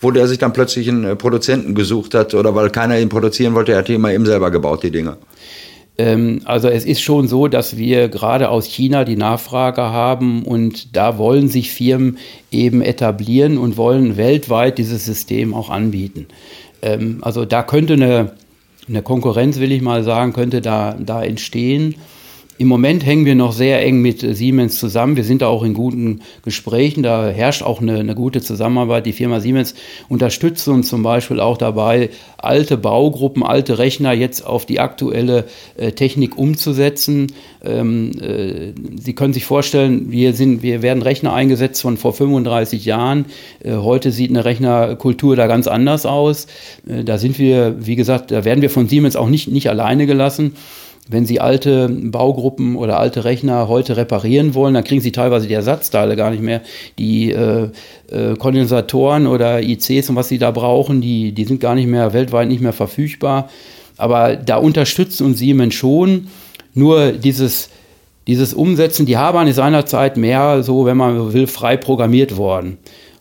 wo 0.00 0.10
der 0.10 0.28
sich 0.28 0.38
dann 0.38 0.52
plötzlich 0.52 0.88
einen 0.88 1.04
äh, 1.04 1.16
Produzenten 1.16 1.74
gesucht 1.74 2.14
hat 2.14 2.34
oder 2.34 2.54
weil 2.54 2.70
keiner 2.70 2.98
ihn 2.98 3.08
produzieren 3.08 3.54
wollte, 3.54 3.72
er 3.72 3.78
hat 3.78 3.88
die 3.88 3.94
immer 3.94 4.12
eben 4.12 4.26
selber 4.26 4.50
gebaut, 4.50 4.82
die 4.82 4.90
Dinge. 4.90 5.16
Ähm, 5.98 6.40
also 6.44 6.68
es 6.68 6.84
ist 6.84 7.02
schon 7.02 7.26
so, 7.26 7.48
dass 7.48 7.76
wir 7.76 8.08
gerade 8.08 8.48
aus 8.48 8.66
China 8.66 9.04
die 9.04 9.16
Nachfrage 9.16 9.82
haben 9.82 10.44
und 10.44 10.96
da 10.96 11.18
wollen 11.18 11.48
sich 11.48 11.72
Firmen 11.72 12.18
eben 12.50 12.80
etablieren 12.80 13.58
und 13.58 13.76
wollen 13.76 14.16
weltweit 14.16 14.78
dieses 14.78 15.04
System 15.04 15.52
auch 15.52 15.70
anbieten. 15.70 16.26
Ähm, 16.82 17.18
also 17.22 17.44
da 17.44 17.64
könnte 17.64 17.94
eine, 17.94 18.32
eine 18.88 19.02
Konkurrenz, 19.02 19.58
will 19.58 19.72
ich 19.72 19.82
mal 19.82 20.04
sagen, 20.04 20.32
könnte 20.32 20.60
da, 20.60 20.96
da 20.98 21.22
entstehen. 21.22 21.96
Im 22.60 22.66
Moment 22.66 23.06
hängen 23.06 23.24
wir 23.24 23.36
noch 23.36 23.52
sehr 23.52 23.80
eng 23.84 24.02
mit 24.02 24.20
Siemens 24.20 24.80
zusammen. 24.80 25.14
Wir 25.14 25.22
sind 25.22 25.42
da 25.42 25.46
auch 25.46 25.62
in 25.62 25.74
guten 25.74 26.22
Gesprächen. 26.42 27.04
Da 27.04 27.28
herrscht 27.28 27.62
auch 27.62 27.80
eine, 27.80 28.00
eine, 28.00 28.16
gute 28.16 28.40
Zusammenarbeit. 28.40 29.06
Die 29.06 29.12
Firma 29.12 29.38
Siemens 29.38 29.76
unterstützt 30.08 30.66
uns 30.66 30.88
zum 30.88 31.04
Beispiel 31.04 31.38
auch 31.38 31.56
dabei, 31.56 32.10
alte 32.36 32.76
Baugruppen, 32.76 33.44
alte 33.44 33.78
Rechner 33.78 34.12
jetzt 34.12 34.44
auf 34.44 34.66
die 34.66 34.80
aktuelle 34.80 35.44
äh, 35.76 35.92
Technik 35.92 36.36
umzusetzen. 36.36 37.28
Ähm, 37.64 38.10
äh, 38.20 38.72
Sie 39.00 39.14
können 39.14 39.34
sich 39.34 39.44
vorstellen, 39.44 40.10
wir, 40.10 40.34
sind, 40.34 40.60
wir 40.60 40.82
werden 40.82 41.04
Rechner 41.04 41.32
eingesetzt 41.32 41.80
von 41.80 41.96
vor 41.96 42.12
35 42.12 42.84
Jahren. 42.84 43.26
Äh, 43.62 43.74
heute 43.74 44.10
sieht 44.10 44.30
eine 44.30 44.44
Rechnerkultur 44.44 45.36
da 45.36 45.46
ganz 45.46 45.68
anders 45.68 46.06
aus. 46.06 46.48
Äh, 46.88 47.04
da 47.04 47.18
sind 47.18 47.38
wir, 47.38 47.76
wie 47.78 47.94
gesagt, 47.94 48.32
da 48.32 48.44
werden 48.44 48.62
wir 48.62 48.70
von 48.70 48.88
Siemens 48.88 49.14
auch 49.14 49.28
nicht, 49.28 49.46
nicht 49.46 49.70
alleine 49.70 50.06
gelassen. 50.06 50.54
Wenn 51.10 51.24
Sie 51.24 51.40
alte 51.40 51.88
Baugruppen 51.88 52.76
oder 52.76 53.00
alte 53.00 53.24
Rechner 53.24 53.66
heute 53.66 53.96
reparieren 53.96 54.54
wollen, 54.54 54.74
dann 54.74 54.84
kriegen 54.84 55.00
Sie 55.00 55.10
teilweise 55.10 55.46
die 55.46 55.54
Ersatzteile 55.54 56.16
gar 56.16 56.30
nicht 56.30 56.42
mehr. 56.42 56.60
Die 56.98 57.32
äh, 57.32 57.70
äh, 58.10 58.36
Kondensatoren 58.36 59.26
oder 59.26 59.62
ICs 59.62 60.10
und 60.10 60.16
was 60.16 60.28
Sie 60.28 60.38
da 60.38 60.50
brauchen, 60.50 61.00
die, 61.00 61.32
die 61.32 61.44
sind 61.44 61.60
gar 61.60 61.74
nicht 61.74 61.86
mehr 61.86 62.12
weltweit 62.12 62.48
nicht 62.48 62.60
mehr 62.60 62.74
verfügbar. 62.74 63.48
Aber 63.96 64.36
da 64.36 64.56
unterstützt 64.56 65.22
uns 65.22 65.38
Siemens 65.38 65.74
schon. 65.74 66.28
Nur 66.74 67.12
dieses, 67.12 67.70
dieses 68.26 68.52
Umsetzen, 68.52 69.06
die 69.06 69.16
Habahn 69.16 69.48
ist 69.48 69.56
seinerzeit 69.56 70.18
mehr 70.18 70.62
so, 70.62 70.84
wenn 70.84 70.98
man 70.98 71.32
will, 71.32 71.46
frei 71.46 71.78
programmiert 71.78 72.36
worden. 72.36 72.76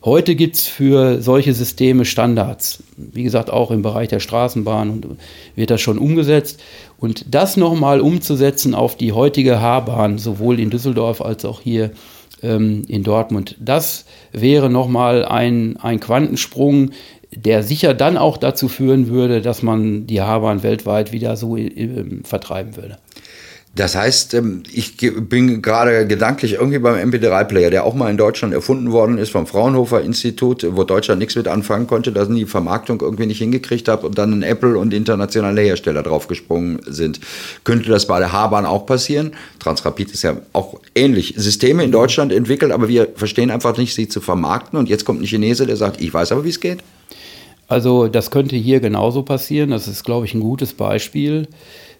Heute 0.07 0.35
gibt 0.35 0.55
es 0.55 0.67
für 0.67 1.21
solche 1.21 1.53
Systeme 1.53 2.05
Standards. 2.05 2.81
Wie 2.95 3.23
gesagt, 3.23 3.49
auch 3.49 3.71
im 3.71 3.81
Bereich 3.81 4.07
der 4.07 4.21
Straßenbahn 4.21 5.17
wird 5.53 5.69
das 5.69 5.81
schon 5.81 5.97
umgesetzt. 5.97 6.63
Und 6.97 7.25
das 7.35 7.57
nochmal 7.57 7.99
umzusetzen 7.99 8.73
auf 8.73 8.95
die 8.95 9.11
heutige 9.11 9.59
H-Bahn, 9.59 10.17
sowohl 10.17 10.61
in 10.61 10.69
Düsseldorf 10.69 11.19
als 11.19 11.43
auch 11.43 11.59
hier 11.59 11.91
ähm, 12.41 12.85
in 12.87 13.03
Dortmund, 13.03 13.57
das 13.59 14.05
wäre 14.31 14.69
nochmal 14.69 15.25
ein, 15.25 15.75
ein 15.75 15.99
Quantensprung, 15.99 16.91
der 17.35 17.61
sicher 17.61 17.93
dann 17.93 18.15
auch 18.15 18.37
dazu 18.37 18.69
führen 18.69 19.09
würde, 19.09 19.41
dass 19.41 19.61
man 19.61 20.07
die 20.07 20.21
H-Bahn 20.21 20.63
weltweit 20.63 21.11
wieder 21.11 21.35
so 21.35 21.57
äh, 21.57 22.21
vertreiben 22.23 22.77
würde. 22.77 22.97
Das 23.75 23.95
heißt, 23.95 24.33
ähm, 24.33 24.63
ich 24.73 24.97
bin 24.97 25.61
gerade 25.61 26.07
gedanklich 26.07 26.53
irgendwie 26.53 26.79
beim 26.79 26.95
MP3-Player, 26.95 27.69
der 27.69 27.83
auch 27.83 27.93
mal 27.93 28.09
in 28.09 28.17
Deutschland 28.17 28.53
erfunden 28.53 28.91
worden 28.91 29.19
ist 29.19 29.29
vom 29.29 29.45
Fraunhofer 29.45 30.01
Institut, 30.01 30.65
wo 30.71 30.83
Deutschland 30.83 31.19
nichts 31.19 31.35
mit 31.35 31.47
anfangen 31.47 31.85
konnte, 31.85 32.11
dass 32.11 32.27
die 32.27 32.45
Vermarktung 32.45 33.01
irgendwie 33.01 33.27
nicht 33.27 33.37
hingekriegt 33.37 33.87
hat 33.87 34.03
und 34.03 34.17
dann 34.17 34.33
ein 34.33 34.41
Apple 34.41 34.77
und 34.79 34.95
internationale 34.95 35.61
Hersteller 35.61 36.01
draufgesprungen 36.01 36.79
sind. 36.87 37.19
Könnte 37.63 37.89
das 37.89 38.07
bei 38.07 38.17
der 38.17 38.31
H-Bahn 38.31 38.65
auch 38.65 38.87
passieren? 38.87 39.33
Transrapid 39.59 40.11
ist 40.11 40.23
ja 40.23 40.37
auch 40.53 40.79
ähnlich. 40.95 41.35
Systeme 41.37 41.83
in 41.83 41.91
Deutschland 41.91 42.31
entwickelt, 42.31 42.71
aber 42.71 42.87
wir 42.87 43.09
verstehen 43.15 43.51
einfach 43.51 43.77
nicht, 43.77 43.93
sie 43.93 44.07
zu 44.07 44.21
vermarkten. 44.21 44.79
Und 44.79 44.89
jetzt 44.89 45.05
kommt 45.05 45.21
ein 45.21 45.27
Chinese, 45.27 45.67
der 45.67 45.75
sagt, 45.75 46.01
ich 46.01 46.11
weiß 46.11 46.31
aber, 46.31 46.43
wie 46.43 46.49
es 46.49 46.59
geht. 46.59 46.79
Also 47.67 48.07
das 48.07 48.31
könnte 48.31 48.55
hier 48.55 48.79
genauso 48.79 49.23
passieren. 49.23 49.71
Das 49.71 49.87
ist, 49.87 50.03
glaube 50.03 50.25
ich, 50.25 50.33
ein 50.33 50.39
gutes 50.39 50.73
Beispiel. 50.73 51.47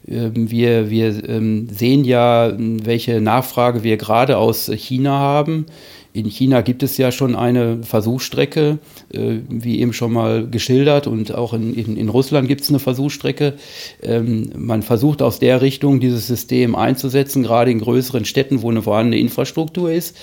Ähm, 0.08 0.50
wir, 0.52 0.90
wir 0.90 1.28
ähm, 1.28 1.68
sehen 1.70 2.04
ja, 2.04 2.54
welche 2.58 3.22
Nachfrage 3.22 3.84
wir 3.84 3.98
gerade 3.98 4.38
aus 4.38 4.72
China 4.74 5.12
haben. 5.12 5.66
In 6.14 6.26
China 6.32 6.62
gibt 6.62 6.82
es 6.82 6.98
ja 6.98 7.12
schon 7.12 7.36
eine 7.36 7.84
Versuchsstrecke, 7.84 8.80
äh, 9.14 9.38
wie 9.50 9.80
eben 9.82 9.94
schon 9.94 10.14
mal 10.14 10.48
geschildert, 10.48 11.06
und 11.06 11.36
auch 11.36 11.54
in, 11.54 11.76
in, 11.76 11.96
in 11.96 12.10
Russland 12.10 12.48
gibt 12.48 12.62
es 12.62 12.70
eine 12.70 12.80
Versuchsstrecke. 12.80 13.54
Ähm, 14.02 14.50
man 14.56 14.82
versucht 14.82 15.22
aus 15.22 15.38
der 15.38 15.62
Richtung 15.62 16.00
dieses 16.00 16.26
System 16.26 16.76
einzusetzen, 16.76 17.44
gerade 17.44 17.70
in 17.70 17.80
größeren 17.80 18.26
Städten, 18.26 18.64
wo 18.64 18.72
eine 18.72 18.82
vorhandene 18.82 19.20
Infrastruktur 19.20 19.92
ist. 19.92 20.18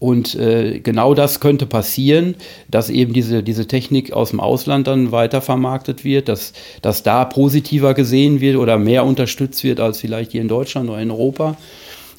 Und 0.00 0.34
äh, 0.34 0.80
genau 0.80 1.12
das 1.12 1.40
könnte 1.40 1.66
passieren, 1.66 2.34
dass 2.68 2.88
eben 2.88 3.12
diese, 3.12 3.42
diese 3.42 3.68
Technik 3.68 4.14
aus 4.14 4.30
dem 4.30 4.40
Ausland 4.40 4.86
dann 4.86 5.12
weiter 5.12 5.42
vermarktet 5.42 6.04
wird, 6.04 6.28
dass, 6.28 6.54
dass 6.80 7.02
da 7.02 7.26
positiver 7.26 7.92
gesehen 7.92 8.40
wird 8.40 8.56
oder 8.56 8.78
mehr 8.78 9.04
unterstützt 9.04 9.62
wird 9.62 9.78
als 9.78 10.00
vielleicht 10.00 10.32
hier 10.32 10.40
in 10.40 10.48
Deutschland 10.48 10.88
oder 10.88 11.02
in 11.02 11.10
Europa. 11.10 11.58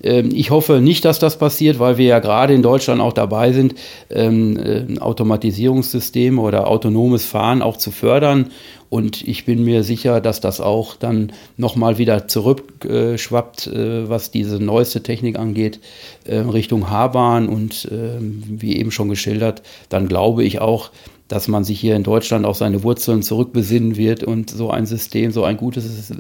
Ähm, 0.03 0.29
ich 0.33 0.51
hoffe 0.51 0.81
nicht, 0.81 1.05
dass 1.05 1.19
das 1.19 1.37
passiert, 1.37 1.79
weil 1.79 1.97
wir 1.97 2.05
ja 2.05 2.19
gerade 2.19 2.53
in 2.53 2.61
Deutschland 2.61 3.01
auch 3.01 3.13
dabei 3.13 3.51
sind, 3.51 3.75
ähm, 4.09 4.57
äh, 4.57 4.99
Automatisierungssysteme 4.99 6.41
oder 6.41 6.67
autonomes 6.67 7.25
Fahren 7.25 7.61
auch 7.61 7.77
zu 7.77 7.91
fördern. 7.91 8.51
Und 8.89 9.25
ich 9.25 9.45
bin 9.45 9.63
mir 9.63 9.83
sicher, 9.83 10.19
dass 10.19 10.41
das 10.41 10.59
auch 10.59 10.97
dann 10.97 11.31
nochmal 11.55 11.97
wieder 11.97 12.27
zurückschwappt, 12.27 13.67
äh, 13.67 14.09
was 14.09 14.31
diese 14.31 14.59
neueste 14.61 15.01
Technik 15.01 15.39
angeht, 15.39 15.79
äh, 16.25 16.37
Richtung 16.39 16.89
H-Bahn. 16.89 17.47
Und 17.47 17.87
ähm, 17.89 18.43
wie 18.47 18.77
eben 18.77 18.91
schon 18.91 19.07
geschildert, 19.07 19.61
dann 19.87 20.09
glaube 20.09 20.43
ich 20.43 20.59
auch, 20.59 20.91
dass 21.32 21.48
man 21.48 21.63
sich 21.63 21.80
hier 21.80 21.96
in 21.96 22.04
Deutschland 22.04 22.46
auf 22.46 22.58
seine 22.58 22.84
Wurzeln 22.84 23.24
zurückbesinnen 23.24 23.96
wird 23.96 24.26
und 24.26 24.50
so 24.50 24.70
ein 24.70 24.86
System, 24.86 25.32
so 25.32 25.46
ein 25.46 25.56
gutes 25.56 26.12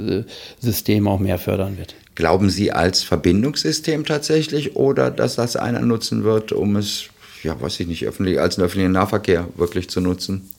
System 0.59 1.07
auch 1.09 1.19
mehr 1.19 1.37
fördern 1.37 1.77
wird. 1.77 1.95
Glauben 2.15 2.49
Sie 2.49 2.71
als 2.71 3.03
Verbindungssystem 3.03 4.05
tatsächlich 4.05 4.77
oder 4.77 5.11
dass 5.11 5.35
das 5.35 5.57
einer 5.57 5.81
nutzen 5.81 6.23
wird, 6.23 6.53
um 6.53 6.77
es, 6.77 7.09
ja, 7.43 7.59
weiß 7.59 7.81
ich 7.81 7.87
nicht, 7.87 8.07
öffentlich, 8.07 8.39
als 8.39 8.57
einen 8.57 8.65
öffentlichen 8.65 8.93
Nahverkehr 8.93 9.49
wirklich 9.57 9.89
zu 9.89 9.99
nutzen? 9.99 10.49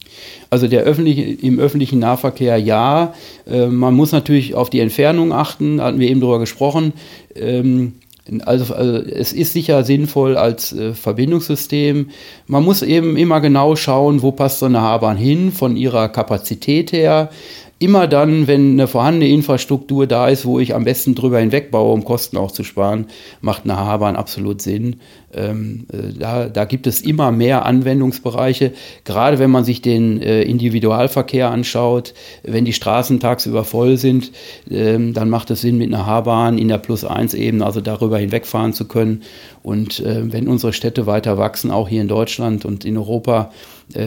Also 0.51 0.69
der 0.69 0.83
öffentliche, 0.83 1.23
im 1.23 1.59
öffentlichen 1.59 1.99
Nahverkehr 1.99 2.59
ja. 2.59 3.15
Äh, 3.47 3.69
man 3.69 3.95
muss 3.95 4.13
natürlich 4.13 4.55
auf 4.55 4.69
die 4.69 4.81
Entfernung 4.81 5.33
achten, 5.33 5.81
hatten 5.81 5.99
wir 5.99 6.11
eben 6.11 6.21
drüber 6.21 6.39
gesprochen. 6.39 6.93
Ähm, 7.35 7.95
also, 8.41 8.75
also, 8.75 8.99
es 8.99 9.33
ist 9.33 9.53
sicher 9.53 9.85
sinnvoll 9.85 10.37
als 10.37 10.73
äh, 10.73 10.95
Verbindungssystem. 10.95 12.11
Man 12.47 12.65
muss 12.65 12.83
eben 12.83 13.17
immer 13.17 13.41
genau 13.41 13.77
schauen, 13.77 14.23
wo 14.23 14.33
passt 14.33 14.61
so 14.61 14.67
eine 14.67 14.81
H-Bahn 14.81 15.17
hin 15.17 15.53
von 15.53 15.77
ihrer 15.77 16.09
Kapazität 16.09 16.93
her 16.93 17.31
immer 17.83 18.07
dann, 18.07 18.47
wenn 18.47 18.73
eine 18.73 18.87
vorhandene 18.87 19.29
Infrastruktur 19.29 20.07
da 20.07 20.29
ist, 20.29 20.47
wo 20.47 20.61
ich 20.61 20.75
am 20.75 20.85
besten 20.85 21.15
drüber 21.15 21.41
hinweg 21.41 21.71
baue, 21.71 21.93
um 21.93 22.05
Kosten 22.05 22.37
auch 22.37 22.53
zu 22.53 22.63
sparen, 22.65 23.07
macht 23.41 23.65
eine 23.65 23.77
H-Bahn 23.77 24.17
absolut 24.17 24.63
Sinn. 24.63 25.01
Ähm, 25.35 25.87
äh, 25.93 26.17
da, 26.19 26.49
da, 26.49 26.65
gibt 26.65 26.87
es 26.87 27.01
immer 27.01 27.33
mehr 27.33 27.65
Anwendungsbereiche, 27.67 28.73
gerade 29.05 29.39
wenn 29.39 29.51
man 29.51 29.65
sich 29.65 29.83
den 29.83 30.21
äh, 30.21 30.43
Individualverkehr 30.43 31.51
anschaut, 31.51 32.15
wenn 32.43 32.65
die 32.65 32.73
Straßen 32.73 33.19
tagsüber 33.19 33.65
voll 33.65 33.97
sind, 33.97 34.31
ähm, 34.71 35.15
dann 35.15 35.31
macht 35.31 35.51
es 35.51 35.63
Sinn, 35.63 35.79
mit 35.79 35.93
einer 35.93 36.07
H-Bahn 36.07 36.59
in 36.59 36.69
der 36.69 36.79
Plus-1-Ebene, 36.79 37.65
also 37.65 37.81
darüber 37.81 38.19
hinwegfahren 38.19 38.75
zu 38.75 38.87
können. 38.87 39.23
Und 39.63 40.01
äh, 40.01 40.33
wenn 40.33 40.49
unsere 40.49 40.73
Städte 40.73 41.07
weiter 41.07 41.39
wachsen, 41.39 41.71
auch 41.71 41.89
hier 41.89 42.03
in 42.03 42.09
Deutschland 42.09 42.65
und 42.65 42.85
in 42.85 42.97
Europa, 42.97 43.51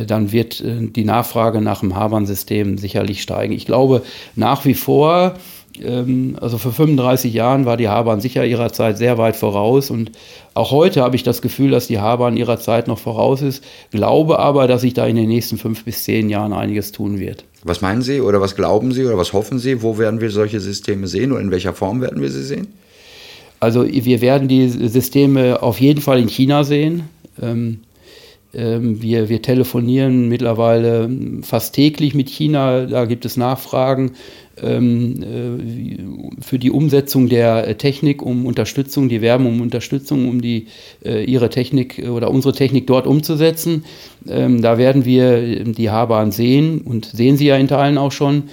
dann 0.06 0.32
wird 0.32 0.62
äh, 0.62 0.88
die 0.88 1.06
Nachfrage 1.06 1.62
nach 1.62 1.82
dem 1.82 1.96
H-Bahn-System 1.96 2.78
sicherlich 2.78 3.22
steigen. 3.22 3.54
Ich 3.54 3.66
glaube 3.66 4.02
nach 4.36 4.66
wie 4.66 4.74
vor, 4.74 5.36
ähm, 5.82 6.38
also 6.40 6.58
vor 6.58 6.72
35 6.72 7.34
Jahren 7.34 7.66
war 7.66 7.78
die 7.78 7.90
H-Bahn 7.90 8.22
sicher 8.22 8.46
ihrer 8.46 8.72
Zeit 8.72 8.98
sehr 8.98 9.18
weit 9.18 9.36
voraus 9.36 9.90
und 9.90 10.12
auch 10.54 10.72
heute 10.72 11.02
habe 11.02 11.16
ich 11.16 11.24
das 11.24 11.42
Gefühl, 11.42 11.72
dass 11.72 11.88
die 11.88 12.00
H-Bahn 12.00 12.38
ihrer 12.38 12.60
Zeit 12.60 12.88
noch 12.88 13.00
voraus 13.00 13.42
ist, 13.42 13.64
glaube 13.92 14.40
aber, 14.40 14.68
dass 14.68 14.82
sich 14.82 14.94
da 14.94 15.06
in 15.06 15.16
den 15.16 15.28
nächsten 15.28 15.58
fünf 15.58 15.84
bis 15.84 16.04
zehn 16.04 16.30
Jahren 16.30 16.54
einiges 16.54 16.92
tun 16.92 17.20
wird. 17.20 17.44
Was 17.64 17.82
meinen 17.82 18.02
Sie 18.02 18.22
oder 18.22 18.42
was 18.42 18.56
glauben 18.56 18.92
Sie 18.92 19.06
oder 19.06 19.18
was 19.18 19.34
hoffen 19.34 19.60
Sie? 19.60 19.82
Wo 19.82 19.98
werden 19.98 20.22
wir 20.22 20.30
solche 20.30 20.60
Systeme 20.60 21.08
sehen 21.08 21.32
und 21.32 21.42
in 21.42 21.52
welcher 21.52 21.74
Form 21.74 22.00
werden 22.00 22.22
wir 22.22 22.30
sie 22.30 22.44
sehen? 22.44 22.68
Also 23.60 23.86
wir 23.86 24.22
werden 24.22 24.48
die 24.48 24.70
Systeme 24.70 25.64
auf 25.64 25.82
jeden 25.82 26.02
Fall 26.02 26.20
in 26.20 26.28
China 26.28 26.64
sehen. 26.64 27.10
Ähm, 28.56 29.02
wir, 29.02 29.30
wir 29.30 29.42
telefonieren 29.42 30.30
mittlerweile 30.30 31.10
fast 31.42 31.76
täglich 31.76 32.16
mit 32.16 32.30
China, 32.30 32.86
da 32.86 33.06
gibt 33.06 33.26
es 33.26 33.36
Nachfragen 33.36 34.14
ähm, 34.62 35.22
äh, 35.22 36.42
für 36.42 36.58
die 36.58 36.72
Umsetzung 36.72 37.28
der 37.28 37.78
Technik, 37.78 38.22
um 38.22 38.46
Unterstützung, 38.46 39.10
die 39.10 39.22
werben 39.22 39.46
um 39.46 39.62
Unterstützung, 39.62 40.30
um 40.30 40.42
die, 40.42 40.68
äh, 41.04 41.24
ihre 41.24 41.50
Technik 41.50 42.02
oder 42.10 42.32
unsere 42.32 42.54
Technik 42.54 42.88
dort 42.88 43.08
umzusetzen. 43.08 43.84
Ähm, 44.28 44.62
da 44.62 44.78
werden 44.78 45.04
wir 45.04 45.64
die 45.66 45.90
H-Bahn 45.90 46.32
sehen 46.32 46.82
und 46.82 47.06
sehen 47.06 47.36
sie 47.36 47.48
ja 47.48 47.58
in 47.58 47.68
Teilen 47.68 47.98
auch 47.98 48.12
schon. 48.12 48.44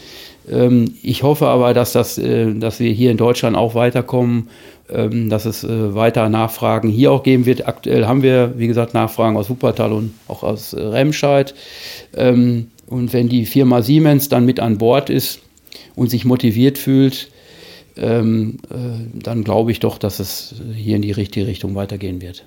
ich 1.02 1.22
hoffe 1.22 1.46
aber, 1.46 1.72
dass, 1.72 1.92
das, 1.92 2.18
äh, 2.18 2.52
dass 2.52 2.80
wir 2.80 2.90
hier 2.90 3.12
in 3.12 3.16
Deutschland 3.16 3.56
auch 3.56 3.76
weiterkommen 3.76 4.48
ähm, 4.92 5.30
dass 5.30 5.44
es 5.44 5.64
äh, 5.64 5.94
weiter 5.94 6.28
Nachfragen 6.28 6.88
hier 6.88 7.12
auch 7.12 7.22
geben 7.22 7.46
wird. 7.46 7.66
Aktuell 7.66 8.06
haben 8.06 8.22
wir, 8.22 8.54
wie 8.56 8.66
gesagt, 8.66 8.94
Nachfragen 8.94 9.36
aus 9.36 9.50
Wuppertal 9.50 9.92
und 9.92 10.14
auch 10.28 10.42
aus 10.42 10.72
äh, 10.72 10.80
Remscheid. 10.80 11.54
Ähm, 12.14 12.68
und 12.86 13.12
wenn 13.12 13.28
die 13.28 13.46
Firma 13.46 13.82
Siemens 13.82 14.28
dann 14.28 14.44
mit 14.44 14.60
an 14.60 14.78
Bord 14.78 15.10
ist 15.10 15.40
und 15.94 16.10
sich 16.10 16.24
motiviert 16.24 16.78
fühlt, 16.78 17.30
ähm, 17.96 18.58
äh, 18.70 19.20
dann 19.22 19.44
glaube 19.44 19.72
ich 19.72 19.80
doch, 19.80 19.98
dass 19.98 20.20
es 20.20 20.54
hier 20.74 20.96
in 20.96 21.02
die 21.02 21.12
richtige 21.12 21.46
Richtung 21.46 21.74
weitergehen 21.74 22.20
wird. 22.20 22.44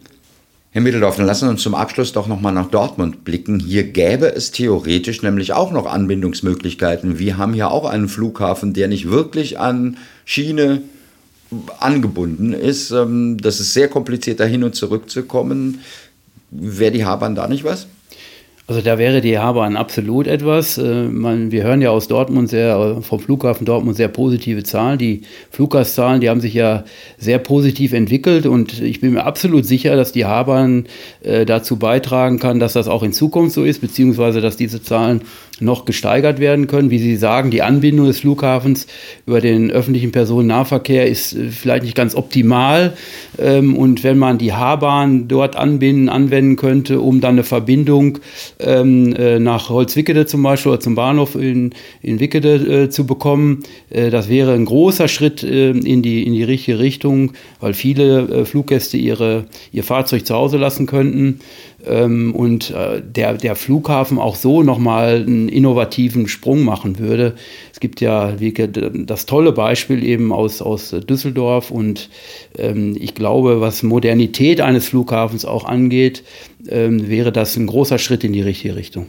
Herr 0.76 0.82
Mitteldorf, 0.82 1.16
dann 1.16 1.26
lassen 1.26 1.48
wir 1.48 1.52
uns 1.52 1.62
zum 1.62 1.74
Abschluss 1.74 2.12
doch 2.12 2.28
nochmal 2.28 2.54
nach 2.54 2.70
Dortmund 2.70 3.24
blicken. 3.24 3.62
Hier 3.62 3.86
gäbe 3.86 4.28
es 4.28 4.52
theoretisch 4.52 5.24
nämlich 5.24 5.54
auch 5.54 5.72
noch 5.72 5.86
Anbindungsmöglichkeiten. 5.86 7.18
Wir 7.18 7.38
haben 7.38 7.54
hier 7.54 7.72
auch 7.72 7.86
einen 7.86 8.10
Flughafen, 8.10 8.74
der 8.74 8.90
nicht 8.90 9.10
wirklich 9.10 9.58
an 9.58 9.96
Schiene 10.26 10.82
angebunden 11.80 12.54
ist. 12.54 12.92
Ähm, 12.92 13.38
das 13.42 13.60
ist 13.60 13.74
sehr 13.74 13.88
kompliziert, 13.88 14.40
da 14.40 14.46
hin 14.46 14.64
und 14.64 14.76
zurück 14.76 15.10
zu 15.10 15.24
kommen. 15.24 15.82
Wäre 16.52 16.92
die 16.92 17.06
H-Bahn 17.06 17.36
da 17.36 17.48
nicht 17.48 17.64
was? 17.64 17.88
Also 18.68 18.82
da 18.82 18.98
wäre 18.98 19.22
die 19.22 19.38
H-Bahn 19.38 19.78
absolut 19.78 20.26
etwas. 20.26 20.80
Äh, 20.80 21.04
man, 21.04 21.52
wir 21.52 21.64
hören 21.64 21.84
ja 21.84 21.92
aus 21.92 22.08
Dortmund 22.08 22.50
sehr, 22.50 23.00
vom 23.02 23.20
Flughafen 23.20 23.64
Dortmund 23.64 23.96
sehr 23.96 24.08
positive 24.08 24.64
Zahlen. 24.64 24.98
Die 24.98 25.22
Fluggastzahlen, 25.52 26.20
die 26.20 26.32
haben 26.32 26.42
sich 26.42 26.56
ja 26.56 26.84
sehr 27.20 27.38
positiv 27.38 27.94
entwickelt 27.94 28.48
und 28.48 28.82
ich 28.82 29.02
bin 29.02 29.14
mir 29.14 29.24
absolut 29.24 29.68
sicher, 29.68 29.96
dass 29.96 30.14
die 30.14 30.26
H-Bahn 30.26 30.88
äh, 31.22 31.46
dazu 31.46 31.78
beitragen 31.78 32.40
kann, 32.40 32.60
dass 32.60 32.74
das 32.74 32.88
auch 32.88 33.04
in 33.04 33.14
Zukunft 33.14 33.54
so 33.54 33.64
ist, 33.64 33.82
beziehungsweise 33.82 34.42
dass 34.42 34.58
diese 34.58 34.82
Zahlen 34.82 35.22
noch 35.60 35.86
gesteigert 35.86 36.40
werden 36.40 36.66
können. 36.66 36.90
Wie 36.90 37.00
Sie 37.00 37.16
sagen, 37.16 37.52
die 37.52 37.62
Anbindung 37.62 38.08
des 38.08 38.20
Flughafens 38.20 38.88
über 39.26 39.42
den 39.42 39.72
öffentlichen 39.72 40.12
Personennahverkehr 40.12 41.08
ist 41.08 41.34
äh, 41.34 41.50
vielleicht 41.50 41.84
nicht 41.84 41.96
ganz 41.96 42.16
optimal. 42.16 42.94
Ähm, 43.38 43.78
und 43.78 44.04
wenn 44.04 44.18
man 44.18 44.40
die 44.40 44.54
H-Bahn 44.54 45.28
dort 45.28 45.56
anbinden, 45.56 46.10
anwenden 46.10 46.56
könnte, 46.56 47.00
um 47.00 47.22
dann 47.22 47.36
eine 47.36 47.44
Verbindung 47.44 48.18
ähm, 48.60 49.14
äh, 49.14 49.40
nach 49.40 49.70
Holzwickede 49.70 50.26
zum 50.26 50.44
Beispiel 50.44 50.74
oder 50.74 50.82
zum 50.82 50.96
Bahnhof 50.96 51.36
in, 51.36 51.74
in 52.02 52.20
Wickede 52.20 52.84
äh, 52.84 52.90
zu 52.90 53.06
bekommen, 53.06 53.64
das 53.90 54.30
wäre 54.30 54.54
ein 54.54 54.66
großer 54.66 55.08
Schritt 55.08 55.44
in, 55.44 56.02
die, 56.02 56.26
in 56.26 56.34
die 56.34 56.44
richtige 56.44 56.80
Richtung, 56.80 57.34
weil 57.60 57.74
viele 57.74 58.46
Fluggäste 58.46 58.98
ihre, 58.98 59.46
ihr 59.72 59.84
Fahrzeug 59.84 60.26
zu 60.26 60.36
Hause 60.36 60.58
lassen 60.58 60.86
könnten 60.86 61.40
und 61.88 62.72
äh, 62.72 63.02
der, 63.02 63.34
der 63.34 63.56
Flughafen 63.56 64.18
auch 64.20 64.36
so 64.36 64.64
nochmal 64.64 65.24
einen 65.26 65.50
innovativen 65.50 66.28
Sprung 66.28 66.64
machen 66.64 67.00
würde. 67.00 67.36
Es 67.72 67.80
gibt 67.80 68.02
ja 68.02 68.40
wie, 68.40 68.54
das 68.54 69.26
tolle 69.26 69.52
Beispiel 69.52 70.04
eben 70.04 70.32
aus, 70.32 70.62
aus 70.62 70.90
Düsseldorf 70.92 71.72
und 71.72 72.10
ähm, 72.58 72.96
ich 73.00 73.16
glaube, 73.16 73.62
was 73.62 73.84
Modernität 73.84 74.62
eines 74.62 74.88
Flughafens 74.88 75.46
auch 75.46 75.66
angeht, 75.66 76.24
ähm, 76.68 77.10
wäre 77.10 77.32
das 77.32 77.56
ein 77.56 77.68
großer 77.68 78.00
Schritt 78.00 78.24
in 78.24 78.34
die 78.34 78.42
richtige 78.42 78.76
Richtung. 78.76 79.08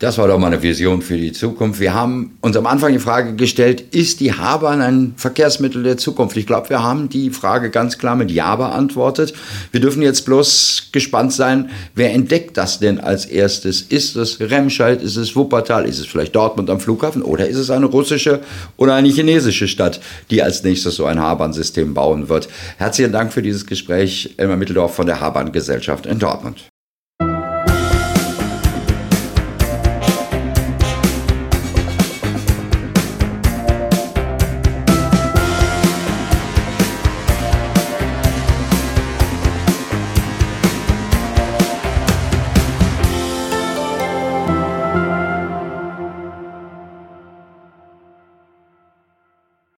Das 0.00 0.16
war 0.16 0.28
doch 0.28 0.38
mal 0.38 0.46
eine 0.46 0.62
Vision 0.62 1.02
für 1.02 1.18
die 1.18 1.30
Zukunft. 1.30 1.78
Wir 1.78 1.92
haben 1.92 2.38
uns 2.40 2.56
am 2.56 2.64
Anfang 2.64 2.90
die 2.90 2.98
Frage 2.98 3.36
gestellt, 3.36 3.84
ist 3.94 4.20
die 4.20 4.32
H-Bahn 4.32 4.80
ein 4.80 5.12
Verkehrsmittel 5.18 5.82
der 5.82 5.98
Zukunft? 5.98 6.38
Ich 6.38 6.46
glaube, 6.46 6.70
wir 6.70 6.82
haben 6.82 7.10
die 7.10 7.28
Frage 7.28 7.68
ganz 7.68 7.98
klar 7.98 8.16
mit 8.16 8.30
Ja 8.30 8.56
beantwortet. 8.56 9.34
Wir 9.72 9.80
dürfen 9.82 10.00
jetzt 10.00 10.24
bloß 10.24 10.88
gespannt 10.92 11.34
sein, 11.34 11.68
wer 11.94 12.14
entdeckt 12.14 12.56
das 12.56 12.78
denn 12.78 12.98
als 12.98 13.26
erstes? 13.26 13.82
Ist 13.82 14.16
es 14.16 14.40
Remscheid, 14.40 15.02
ist 15.02 15.16
es 15.16 15.36
Wuppertal, 15.36 15.84
ist 15.84 15.98
es 15.98 16.06
vielleicht 16.06 16.34
Dortmund 16.34 16.70
am 16.70 16.80
Flughafen 16.80 17.20
oder 17.20 17.46
ist 17.46 17.58
es 17.58 17.68
eine 17.68 17.84
russische 17.84 18.40
oder 18.78 18.94
eine 18.94 19.10
chinesische 19.10 19.68
Stadt, 19.68 20.00
die 20.30 20.42
als 20.42 20.64
nächstes 20.64 20.94
so 20.94 21.04
ein 21.04 21.20
H-Bahn-System 21.20 21.92
bauen 21.92 22.30
wird? 22.30 22.48
Herzlichen 22.78 23.12
Dank 23.12 23.34
für 23.34 23.42
dieses 23.42 23.66
Gespräch, 23.66 24.32
Elmar 24.38 24.56
Mitteldorf 24.56 24.94
von 24.94 25.04
der 25.04 25.20
H-Bahn-Gesellschaft 25.20 26.06
in 26.06 26.18
Dortmund. 26.18 26.69